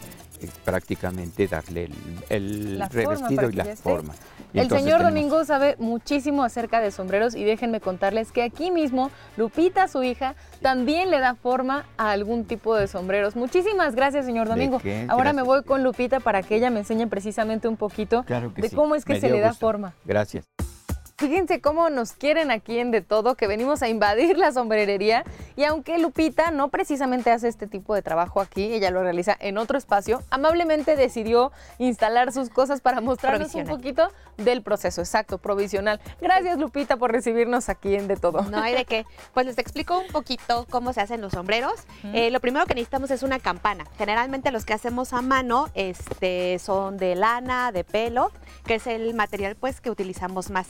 prácticamente 0.63 1.47
darle 1.47 1.89
el, 2.29 2.83
revestido 2.91 3.49
y 3.49 3.53
la 3.53 3.63
esté. 3.63 3.75
forma. 3.83 4.13
Y 4.53 4.59
El 4.59 4.69
señor 4.69 4.99
tenemos- 4.99 5.03
Domingo 5.03 5.45
sabe 5.45 5.75
muchísimo 5.79 6.43
acerca 6.43 6.79
de 6.79 6.91
sombreros 6.91 7.35
y 7.35 7.43
déjenme 7.43 7.81
contarles 7.81 8.31
que 8.31 8.41
aquí 8.43 8.71
mismo 8.71 9.11
Lupita, 9.37 9.87
su 9.87 10.01
hija, 10.03 10.35
también 10.61 11.11
le 11.11 11.19
da 11.19 11.35
forma 11.35 11.85
a 11.97 12.11
algún 12.11 12.45
tipo 12.45 12.75
de 12.75 12.87
sombreros. 12.87 13.35
Muchísimas 13.35 13.95
gracias, 13.95 14.25
señor 14.25 14.47
¿De 14.47 14.53
Domingo. 14.55 14.81
Ahora 15.07 15.33
me 15.33 15.41
voy 15.43 15.63
con 15.63 15.83
Lupita 15.83 16.19
para 16.19 16.41
que 16.41 16.55
ella 16.55 16.69
me 16.69 16.79
enseñe 16.79 17.07
precisamente 17.07 17.67
un 17.67 17.77
poquito 17.77 18.23
Claro 18.23 18.51
de 18.55 18.69
sí. 18.69 18.75
cómo 18.75 18.95
es 18.95 19.05
que 19.05 19.13
Me 19.13 19.19
se 19.21 19.29
le 19.29 19.39
da 19.39 19.49
gusto. 19.49 19.59
forma. 19.65 19.93
Gracias. 20.05 20.45
Fíjense 21.19 21.59
cómo 21.59 21.89
nos 21.89 22.13
quieren 22.13 22.49
aquí 22.49 22.79
en 22.79 22.91
De 22.91 23.01
Todo, 23.01 23.35
que 23.35 23.45
venimos 23.45 23.81
a 23.81 23.89
invadir 23.89 24.37
la 24.37 24.53
sombrerería. 24.53 25.25
Y 25.57 25.65
aunque 25.65 25.99
Lupita 25.99 26.49
no 26.49 26.69
precisamente 26.69 27.29
hace 27.29 27.49
este 27.49 27.67
tipo 27.67 27.93
de 27.93 28.01
trabajo 28.01 28.39
aquí, 28.39 28.73
ella 28.73 28.89
lo 28.89 29.03
realiza 29.03 29.35
en 29.41 29.57
otro 29.57 29.77
espacio, 29.77 30.23
amablemente 30.29 30.95
decidió 30.95 31.51
instalar 31.77 32.31
sus 32.31 32.49
cosas 32.49 32.79
para 32.79 33.01
mostrarnos 33.01 33.53
un 33.53 33.65
poquito 33.65 34.09
del 34.37 34.61
proceso, 34.61 35.01
exacto, 35.01 35.39
provisional. 35.39 35.99
Gracias 36.21 36.57
Lupita 36.57 36.95
por 36.95 37.11
recibirnos 37.11 37.67
aquí 37.67 37.95
en 37.95 38.07
De 38.07 38.15
Todo. 38.15 38.43
No 38.43 38.61
hay 38.61 38.73
de 38.73 38.85
qué. 38.85 39.05
Pues 39.33 39.45
les 39.45 39.57
explico 39.57 39.99
un 39.99 40.07
poquito 40.07 40.67
cómo 40.69 40.93
se 40.93 41.01
hacen 41.01 41.19
los 41.19 41.33
sombreros. 41.33 41.83
Eh, 42.13 42.31
lo 42.31 42.39
primero 42.39 42.65
que 42.65 42.75
necesitamos 42.75 43.11
es 43.11 43.23
una 43.23 43.39
campana. 43.39 43.83
Generalmente 43.97 44.51
los 44.51 44.63
que 44.63 44.71
hacemos 44.71 45.11
a 45.11 45.21
mano 45.21 45.67
este, 45.73 46.59
son 46.59 46.95
de 46.95 47.15
lana, 47.15 47.73
de 47.73 47.83
pelo, 47.83 48.31
que 48.65 48.75
es 48.75 48.87
el 48.87 49.13
material 49.15 49.57
pues 49.57 49.81
que 49.81 49.91
utilizamos 49.91 50.49
más. 50.49 50.69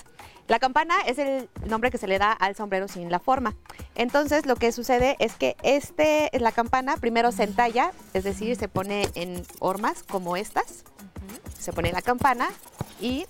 La 0.49 0.57
campana 0.57 0.95
es 1.05 1.19
el 1.19 1.47
nombre 1.67 1.91
que 1.91 1.99
se 1.99 2.07
le 2.07 2.17
da 2.17 2.31
al 2.31 2.55
sombrero 2.55 2.87
sin 2.87 3.11
la 3.11 3.19
forma. 3.19 3.55
Entonces 3.93 4.47
lo 4.47 4.55
que 4.55 4.71
sucede 4.71 5.15
es 5.19 5.35
que 5.35 5.55
este, 5.61 6.31
la 6.39 6.51
campana 6.51 6.97
primero 6.97 7.31
se 7.31 7.43
entalla, 7.43 7.91
es 8.15 8.23
decir, 8.23 8.55
se 8.55 8.67
pone 8.67 9.07
en 9.13 9.45
hormas 9.59 10.01
como 10.01 10.35
estas. 10.35 10.83
Se 11.59 11.71
pone 11.71 11.91
la 11.91 12.01
campana 12.01 12.49
y 12.99 13.27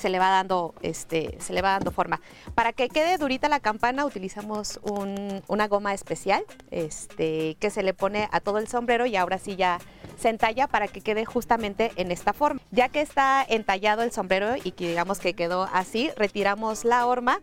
se 0.00 0.08
le 0.08 0.18
va 0.18 0.30
dando, 0.30 0.74
este, 0.82 1.36
se 1.40 1.52
le 1.52 1.62
va 1.62 1.70
dando 1.72 1.90
forma. 1.90 2.20
Para 2.54 2.72
que 2.72 2.88
quede 2.88 3.18
durita 3.18 3.48
la 3.48 3.60
campana 3.60 4.04
utilizamos 4.04 4.80
un- 4.82 5.42
una 5.46 5.68
goma 5.68 5.94
especial 5.94 6.42
este, 6.70 7.56
que 7.60 7.70
se 7.70 7.82
le 7.82 7.94
pone 7.94 8.28
a 8.32 8.40
todo 8.40 8.58
el 8.58 8.66
sombrero 8.68 9.06
y 9.06 9.16
ahora 9.16 9.38
sí 9.38 9.56
ya 9.56 9.78
se 10.18 10.28
entalla 10.28 10.66
para 10.66 10.88
que 10.88 11.00
quede 11.00 11.24
justamente 11.24 11.92
en 11.96 12.10
esta 12.10 12.32
forma. 12.32 12.60
Ya 12.70 12.88
que 12.88 13.00
está 13.00 13.44
entallado 13.48 14.02
el 14.02 14.12
sombrero 14.12 14.54
y 14.62 14.72
que 14.72 14.88
digamos 14.88 15.18
que 15.18 15.34
quedó 15.34 15.68
así, 15.72 16.10
retiramos 16.16 16.84
la 16.84 17.06
horma 17.06 17.40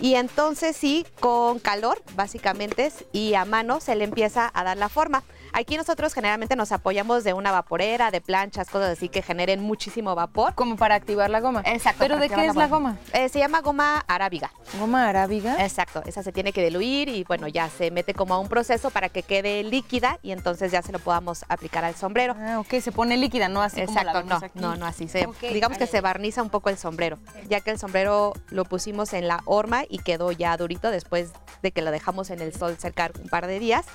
y 0.00 0.14
entonces 0.14 0.76
sí, 0.76 1.04
con 1.20 1.58
calor 1.58 2.00
básicamente 2.14 2.90
y 3.12 3.34
a 3.34 3.44
mano 3.44 3.80
se 3.80 3.96
le 3.96 4.04
empieza 4.04 4.50
a 4.54 4.64
dar 4.64 4.76
la 4.76 4.88
forma. 4.88 5.22
Aquí 5.52 5.76
nosotros 5.76 6.14
generalmente 6.14 6.56
nos 6.56 6.72
apoyamos 6.72 7.24
de 7.24 7.32
una 7.32 7.52
vaporera, 7.52 8.10
de 8.10 8.20
planchas, 8.20 8.68
cosas 8.68 8.90
así 8.90 9.08
que 9.08 9.22
generen 9.22 9.60
muchísimo 9.60 10.14
vapor. 10.14 10.54
Como 10.54 10.76
para 10.76 10.94
activar 10.94 11.30
la 11.30 11.40
goma. 11.40 11.62
Exacto. 11.64 11.98
¿Pero 12.00 12.18
de 12.18 12.28
qué 12.28 12.46
es 12.46 12.56
la 12.56 12.68
goma? 12.68 12.96
Eh, 13.12 13.28
se 13.28 13.38
llama 13.38 13.60
goma 13.60 14.04
arábiga. 14.06 14.50
¿Goma 14.78 15.08
arábiga? 15.08 15.56
Exacto, 15.64 16.02
esa 16.06 16.22
se 16.22 16.32
tiene 16.32 16.52
que 16.52 16.62
diluir 16.62 17.08
y 17.08 17.24
bueno, 17.24 17.48
ya 17.48 17.68
se 17.68 17.90
mete 17.90 18.14
como 18.14 18.34
a 18.34 18.38
un 18.38 18.48
proceso 18.48 18.90
para 18.90 19.08
que 19.08 19.22
quede 19.22 19.62
líquida 19.64 20.18
y 20.22 20.32
entonces 20.32 20.70
ya 20.72 20.82
se 20.82 20.92
lo 20.92 20.98
podamos 20.98 21.44
aplicar 21.48 21.84
al 21.84 21.94
sombrero. 21.94 22.34
Ah, 22.38 22.60
ok, 22.60 22.80
se 22.80 22.92
pone 22.92 23.16
líquida, 23.16 23.48
no 23.48 23.62
así 23.62 23.82
como 23.84 23.94
la 24.02 24.10
Exacto, 24.10 24.28
no, 24.28 24.36
aquí. 24.36 24.58
no, 24.58 24.76
no 24.76 24.86
así 24.86 25.08
se, 25.08 25.26
digamos 25.52 25.78
que 25.78 25.86
se 25.86 26.00
barniza 26.00 26.42
un 26.42 26.50
poco 26.50 26.70
el 26.70 26.78
sombrero, 26.78 27.18
ya 27.48 27.60
que 27.60 27.70
el 27.70 27.78
sombrero 27.78 28.34
lo 28.50 28.64
pusimos 28.64 29.12
en 29.12 29.28
la 29.28 29.40
horma 29.44 29.84
y 29.88 29.98
quedó 29.98 30.32
ya 30.32 30.56
durito 30.56 30.90
después 30.90 31.30
de 31.62 31.72
que 31.72 31.82
lo 31.82 31.90
dejamos 31.90 32.30
en 32.30 32.40
el 32.40 32.54
sol 32.54 32.76
cercar 32.78 33.12
un 33.20 33.28
par 33.28 33.46
de 33.46 33.58
días. 33.58 33.86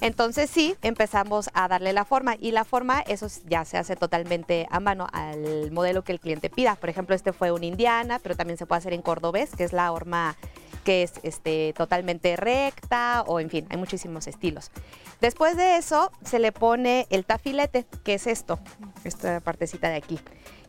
Entonces 0.00 0.50
sí, 0.50 0.76
empezamos 0.82 1.50
a 1.54 1.68
darle 1.68 1.92
la 1.92 2.04
forma 2.04 2.36
y 2.38 2.52
la 2.52 2.64
forma 2.64 3.00
eso 3.00 3.26
ya 3.46 3.64
se 3.64 3.78
hace 3.78 3.96
totalmente 3.96 4.66
a 4.70 4.80
mano 4.80 5.06
al 5.12 5.70
modelo 5.70 6.02
que 6.02 6.12
el 6.12 6.20
cliente 6.20 6.50
pida. 6.50 6.76
Por 6.76 6.90
ejemplo, 6.90 7.14
este 7.14 7.32
fue 7.32 7.50
un 7.52 7.64
indiana, 7.64 8.18
pero 8.22 8.36
también 8.36 8.58
se 8.58 8.66
puede 8.66 8.78
hacer 8.78 8.92
en 8.92 9.02
cordobés, 9.02 9.54
que 9.56 9.64
es 9.64 9.72
la 9.72 9.92
horma 9.92 10.36
que 10.84 11.02
es 11.02 11.14
este, 11.24 11.74
totalmente 11.76 12.36
recta 12.36 13.24
o 13.26 13.40
en 13.40 13.50
fin, 13.50 13.66
hay 13.70 13.76
muchísimos 13.76 14.28
estilos. 14.28 14.70
Después 15.20 15.56
de 15.56 15.78
eso 15.78 16.12
se 16.24 16.38
le 16.38 16.52
pone 16.52 17.08
el 17.10 17.24
tafilete, 17.24 17.86
que 18.04 18.14
es 18.14 18.28
esto, 18.28 18.60
esta 19.02 19.40
partecita 19.40 19.88
de 19.88 19.96
aquí. 19.96 20.20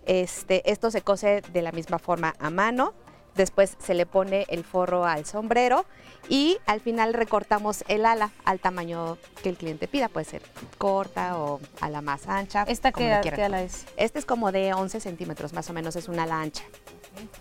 Este, 0.07 0.71
esto 0.71 0.89
se 0.89 1.01
cose 1.01 1.43
de 1.53 1.61
la 1.61 1.71
misma 1.71 1.99
forma 1.99 2.33
a 2.39 2.49
mano. 2.49 2.93
Después 3.37 3.77
se 3.79 3.93
le 3.93 4.05
pone 4.05 4.45
el 4.49 4.63
forro 4.63 5.05
al 5.05 5.25
sombrero 5.25 5.85
y 6.27 6.57
al 6.65 6.81
final 6.81 7.13
recortamos 7.13 7.83
el 7.87 8.05
ala 8.05 8.31
al 8.43 8.59
tamaño 8.59 9.17
que 9.43 9.49
el 9.49 9.57
cliente 9.57 9.87
pida. 9.87 10.09
Puede 10.09 10.25
ser 10.25 10.41
corta 10.77 11.37
o 11.37 11.61
ala 11.79 12.01
más 12.01 12.27
ancha. 12.27 12.63
¿Esta 12.67 12.91
como 12.91 13.21
qué, 13.21 13.31
qué 13.31 13.43
ala 13.43 13.61
es? 13.61 13.85
Este 13.95 14.19
es 14.19 14.25
como 14.25 14.51
de 14.51 14.73
11 14.73 14.99
centímetros 14.99 15.53
más 15.53 15.69
o 15.69 15.73
menos, 15.73 15.95
es 15.95 16.09
una 16.09 16.23
ala 16.23 16.41
ancha. 16.41 16.63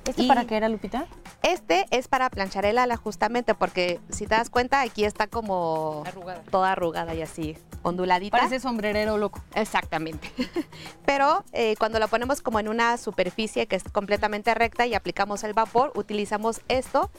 ¿Este 0.06 0.22
Y- 0.22 0.28
para 0.28 0.44
qué 0.46 0.56
era, 0.56 0.68
Lupita? 0.68 1.06
Este 1.42 1.86
es 1.90 2.08
para 2.08 2.28
planchar 2.30 2.64
el 2.64 2.78
ala 2.78 2.96
justamente 2.96 3.54
porque 3.54 4.00
si 4.08 4.26
te 4.26 4.34
das 4.34 4.50
cuenta 4.50 4.80
aquí 4.80 5.04
está 5.04 5.26
como 5.26 6.02
Arrugada. 6.06 6.42
toda 6.50 6.72
arrugada 6.72 7.14
y 7.14 7.22
así 7.22 7.56
onduladita. 7.82 8.36
Parece 8.36 8.58
sombrerero 8.58 9.16
loco. 9.18 9.40
Exactamente. 9.54 10.30
Pero 11.06 11.44
eh, 11.52 11.76
cuando 11.78 11.98
lo 12.00 12.08
ponemos 12.08 12.40
como 12.40 12.58
en 12.58 12.68
una 12.68 12.96
superficie 12.96 13.66
que 13.66 13.76
es 13.76 13.84
completamente 13.84 14.52
recta 14.54 14.86
y 14.86 14.94
aplicamos 14.94 15.44
el 15.44 15.52
vapor, 15.52 15.92
utilizamos 15.94 16.60
esto 16.68 17.10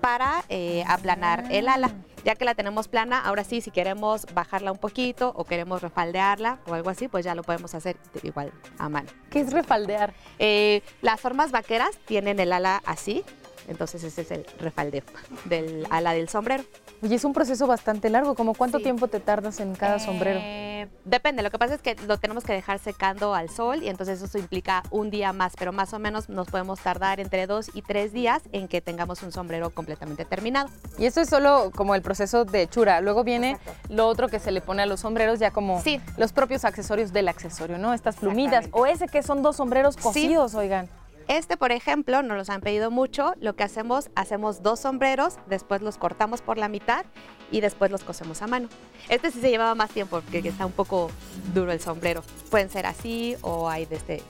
para 0.00 0.44
eh, 0.48 0.84
aplanar 0.86 1.46
el 1.50 1.68
ala. 1.68 1.90
Ya 2.24 2.34
que 2.34 2.44
la 2.44 2.54
tenemos 2.54 2.88
plana, 2.88 3.20
ahora 3.20 3.44
sí, 3.44 3.60
si 3.60 3.70
queremos 3.70 4.26
bajarla 4.34 4.72
un 4.72 4.78
poquito 4.78 5.32
o 5.36 5.44
queremos 5.44 5.82
refaldearla 5.82 6.58
o 6.66 6.74
algo 6.74 6.90
así, 6.90 7.08
pues 7.08 7.24
ya 7.24 7.34
lo 7.34 7.42
podemos 7.42 7.74
hacer 7.74 7.96
igual 8.22 8.52
a 8.78 8.88
mano. 8.88 9.08
¿Qué 9.30 9.40
es 9.40 9.52
refaldear? 9.52 10.12
Eh, 10.38 10.82
las 11.00 11.20
formas 11.20 11.52
vaqueras 11.52 11.96
tienen 12.06 12.40
el 12.40 12.52
ala 12.52 12.82
así, 12.84 13.24
entonces 13.68 14.02
ese 14.02 14.22
es 14.22 14.30
el 14.30 14.46
refaldeo 14.58 15.04
del 15.44 15.86
ala 15.90 16.12
del 16.12 16.28
sombrero. 16.28 16.64
Oye, 17.00 17.14
es 17.14 17.24
un 17.24 17.32
proceso 17.32 17.66
bastante 17.68 18.10
largo. 18.10 18.34
¿Cómo 18.34 18.54
cuánto 18.54 18.78
Sí. 18.78 18.84
tiempo 18.84 19.06
te 19.06 19.20
tardas 19.20 19.60
en 19.60 19.74
cada 19.76 20.00
sombrero? 20.00 20.40
Eh, 20.42 20.88
depende, 21.04 21.42
lo 21.44 21.50
que 21.50 21.58
pasa 21.58 21.74
es 21.74 21.80
que 21.82 21.94
lo 22.06 22.18
tenemos 22.18 22.42
que 22.42 22.52
dejar 22.52 22.80
secando 22.80 23.34
al 23.34 23.48
sol 23.50 23.82
y 23.84 23.88
entonces 23.88 24.20
eso 24.20 24.36
implica 24.36 24.82
un 24.90 25.08
día 25.10 25.32
más, 25.32 25.52
pero 25.56 25.72
más 25.72 25.92
o 25.94 26.00
menos 26.00 26.28
nos 26.28 26.48
podemos 26.48 26.80
tardar 26.80 27.20
entre 27.20 27.46
dos 27.46 27.70
y 27.72 27.82
tres 27.82 28.12
días 28.12 28.42
en 28.50 28.66
que 28.66 28.80
tengamos 28.80 29.22
un 29.22 29.30
sombrero 29.30 29.70
completamente 29.70 30.24
terminado. 30.24 30.68
Y 30.98 31.06
eso 31.06 31.20
es 31.20 31.28
solo 31.28 31.70
como 31.74 31.94
el 31.94 32.02
proceso 32.02 32.44
de 32.44 32.62
hechura. 32.62 33.00
Luego 33.00 33.22
viene 33.22 33.52
Exacto. 33.52 33.94
lo 33.94 34.08
otro 34.08 34.28
que 34.28 34.40
se 34.40 34.50
le 34.50 34.60
pone 34.60 34.82
a 34.82 34.86
los 34.86 35.00
sombreros, 35.00 35.38
ya 35.38 35.52
como 35.52 35.80
Sí. 35.82 36.00
los 36.16 36.32
propios 36.32 36.64
accesorios 36.64 37.12
del 37.12 37.28
accesorio, 37.28 37.78
¿no? 37.78 37.94
Estas 37.94 38.16
plumitas. 38.16 38.66
O 38.72 38.86
ese 38.86 39.06
que 39.06 39.22
son 39.22 39.42
dos 39.42 39.54
sombreros 39.56 39.96
cosidos, 39.96 40.54
oigan. 40.56 40.88
Este, 41.28 41.58
por 41.58 41.72
ejemplo, 41.72 42.22
nos 42.22 42.38
los 42.38 42.50
han 42.50 42.62
pedido 42.62 42.90
mucho. 42.90 43.34
Lo 43.38 43.54
que 43.54 43.62
hacemos, 43.62 44.10
hacemos 44.14 44.62
dos 44.62 44.80
sombreros, 44.80 45.36
después 45.46 45.82
los 45.82 45.98
cortamos 45.98 46.40
por 46.40 46.56
la 46.56 46.68
mitad 46.68 47.04
y 47.50 47.60
después 47.60 47.90
los 47.90 48.02
cosemos 48.02 48.40
a 48.40 48.46
mano. 48.46 48.68
Este 49.10 49.30
sí 49.30 49.40
se 49.40 49.50
llevaba 49.50 49.74
más 49.74 49.90
tiempo 49.90 50.20
porque 50.20 50.38
está 50.48 50.64
un 50.64 50.72
poco 50.72 51.10
duro 51.54 51.70
el 51.70 51.80
sombrero. 51.80 52.22
Pueden 52.50 52.70
ser 52.70 52.86
así 52.86 53.36
o 53.42 53.68
hay 53.68 53.84
de 53.84 53.96
este, 53.96 54.22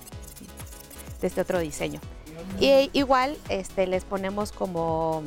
de 1.20 1.26
este 1.26 1.40
otro 1.40 1.60
diseño. 1.60 2.00
Y 2.60 2.90
igual 2.92 3.36
este, 3.48 3.86
les 3.86 4.04
ponemos 4.04 4.50
como 4.50 5.22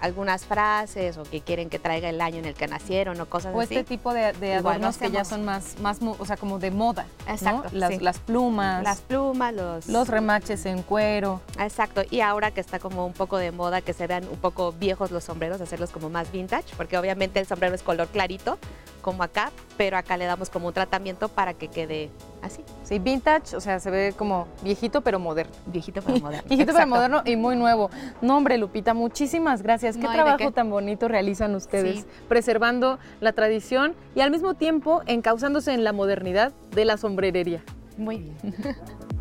algunas 0.00 0.44
frases 0.44 1.16
o 1.18 1.22
que 1.24 1.40
quieren 1.40 1.68
que 1.70 1.78
traiga 1.78 2.08
el 2.08 2.20
año 2.20 2.38
en 2.38 2.44
el 2.46 2.54
que 2.54 2.66
nacieron 2.66 3.20
o 3.20 3.26
cosas 3.26 3.54
O 3.54 3.60
así. 3.60 3.74
este 3.76 3.84
tipo 3.88 4.12
de, 4.14 4.32
de 4.34 4.54
adornos 4.54 4.96
que 4.98 5.10
ya 5.10 5.24
son 5.24 5.44
más, 5.44 5.78
más, 5.80 5.98
o 6.02 6.24
sea, 6.26 6.36
como 6.36 6.58
de 6.58 6.70
moda. 6.70 7.06
¿no? 7.26 7.32
Exacto, 7.32 7.68
Las, 7.72 7.90
sí. 7.90 7.98
las 8.00 8.18
plumas, 8.18 8.82
Las 8.82 9.00
plumas, 9.00 9.54
los... 9.54 9.86
los 9.88 10.08
remaches 10.08 10.64
en 10.66 10.82
cuero. 10.82 11.40
Exacto, 11.58 12.02
y 12.10 12.20
ahora 12.20 12.50
que 12.50 12.60
está 12.60 12.78
como 12.78 13.06
un 13.06 13.12
poco 13.12 13.36
de 13.38 13.52
moda 13.52 13.80
que 13.80 13.92
se 13.92 14.06
vean 14.06 14.26
un 14.28 14.38
poco 14.38 14.72
viejos 14.72 15.10
los 15.10 15.24
sombreros, 15.24 15.60
hacerlos 15.60 15.90
como 15.90 16.08
más 16.10 16.30
vintage, 16.32 16.74
porque 16.76 16.96
obviamente 16.98 17.38
el 17.40 17.46
sombrero 17.46 17.74
es 17.74 17.82
color 17.82 18.08
clarito, 18.08 18.58
como 19.02 19.22
acá, 19.22 19.50
pero 19.80 19.96
acá 19.96 20.18
le 20.18 20.26
damos 20.26 20.50
como 20.50 20.66
un 20.68 20.74
tratamiento 20.74 21.28
para 21.28 21.54
que 21.54 21.68
quede 21.68 22.10
así, 22.42 22.62
Sí, 22.82 22.98
vintage, 22.98 23.56
o 23.56 23.60
sea, 23.62 23.80
se 23.80 23.90
ve 23.90 24.12
como 24.14 24.46
viejito 24.62 25.00
pero 25.00 25.18
moderno. 25.18 25.54
viejito 25.64 26.02
pero 26.02 26.18
moderno. 26.20 26.46
Viejito 26.50 26.66
pero 26.74 26.84
Exacto. 26.84 26.94
moderno 26.94 27.22
y 27.24 27.36
muy 27.36 27.56
nuevo. 27.56 27.88
No, 28.20 28.36
hombre, 28.36 28.58
Lupita, 28.58 28.92
muchísimas 28.92 29.62
gracias. 29.62 29.96
Qué 29.96 30.02
No 30.02 30.10
de 30.10 30.16
trabajo 30.16 30.36
qué. 30.36 30.50
tan 30.52 30.68
bonito 30.68 31.08
realizan 31.08 31.54
ustedes, 31.54 32.00
Sí. 32.00 32.06
preservando 32.28 32.98
la 33.22 33.32
tradición 33.32 33.94
y 34.14 34.20
al 34.20 34.30
mismo 34.30 34.52
tiempo 34.52 35.00
encauzándose 35.06 35.72
en 35.72 35.82
la 35.82 35.94
modernidad 35.94 36.52
de 36.74 36.84
la 36.84 36.98
sombrerería. 36.98 37.62
Muy 37.96 38.18
bien. 38.18 38.36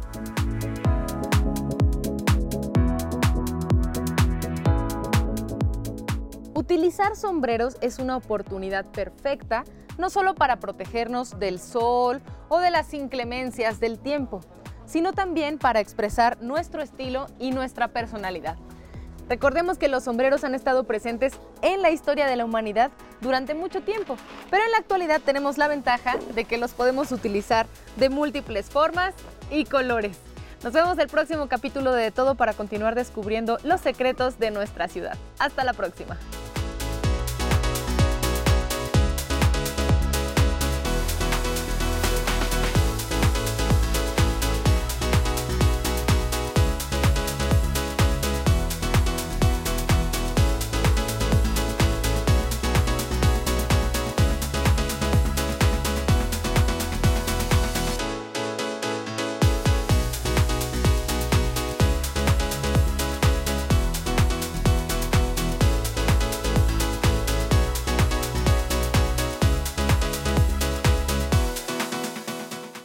Utilizar 6.69 7.15
sombreros 7.15 7.77
es 7.81 7.97
una 7.97 8.15
oportunidad 8.15 8.85
perfecta 8.85 9.63
no 9.97 10.11
solo 10.11 10.35
para 10.35 10.59
protegernos 10.59 11.39
del 11.39 11.59
sol 11.59 12.21
o 12.47 12.59
de 12.59 12.69
las 12.69 12.93
inclemencias 12.93 13.79
del 13.79 13.97
tiempo, 13.97 14.41
sino 14.85 15.11
también 15.11 15.57
para 15.57 15.79
expresar 15.79 16.39
nuestro 16.43 16.83
estilo 16.83 17.25
y 17.39 17.49
nuestra 17.49 17.87
personalidad. 17.87 18.55
Recordemos 19.27 19.79
que 19.79 19.87
los 19.87 20.03
sombreros 20.03 20.43
han 20.43 20.53
estado 20.53 20.83
presentes 20.83 21.33
en 21.63 21.81
la 21.81 21.89
historia 21.89 22.27
de 22.27 22.35
la 22.35 22.45
humanidad 22.45 22.91
durante 23.19 23.55
mucho 23.55 23.81
tiempo, 23.81 24.15
pero 24.51 24.63
en 24.63 24.69
la 24.69 24.77
actualidad 24.77 25.21
tenemos 25.25 25.57
la 25.57 25.69
ventaja 25.69 26.17
de 26.35 26.45
que 26.45 26.59
los 26.59 26.73
podemos 26.73 27.11
utilizar 27.11 27.65
de 27.95 28.09
múltiples 28.09 28.69
formas 28.69 29.15
y 29.49 29.65
colores. 29.65 30.19
Nos 30.63 30.73
vemos 30.73 30.99
el 30.99 31.07
próximo 31.07 31.47
capítulo 31.47 31.93
de 31.93 32.03
De 32.03 32.11
Todo 32.11 32.35
para 32.35 32.53
continuar 32.53 32.93
descubriendo 32.93 33.57
los 33.63 33.81
secretos 33.81 34.37
de 34.37 34.51
nuestra 34.51 34.87
ciudad. 34.87 35.17
Hasta 35.39 35.63
la 35.63 35.73
próxima. 35.73 36.15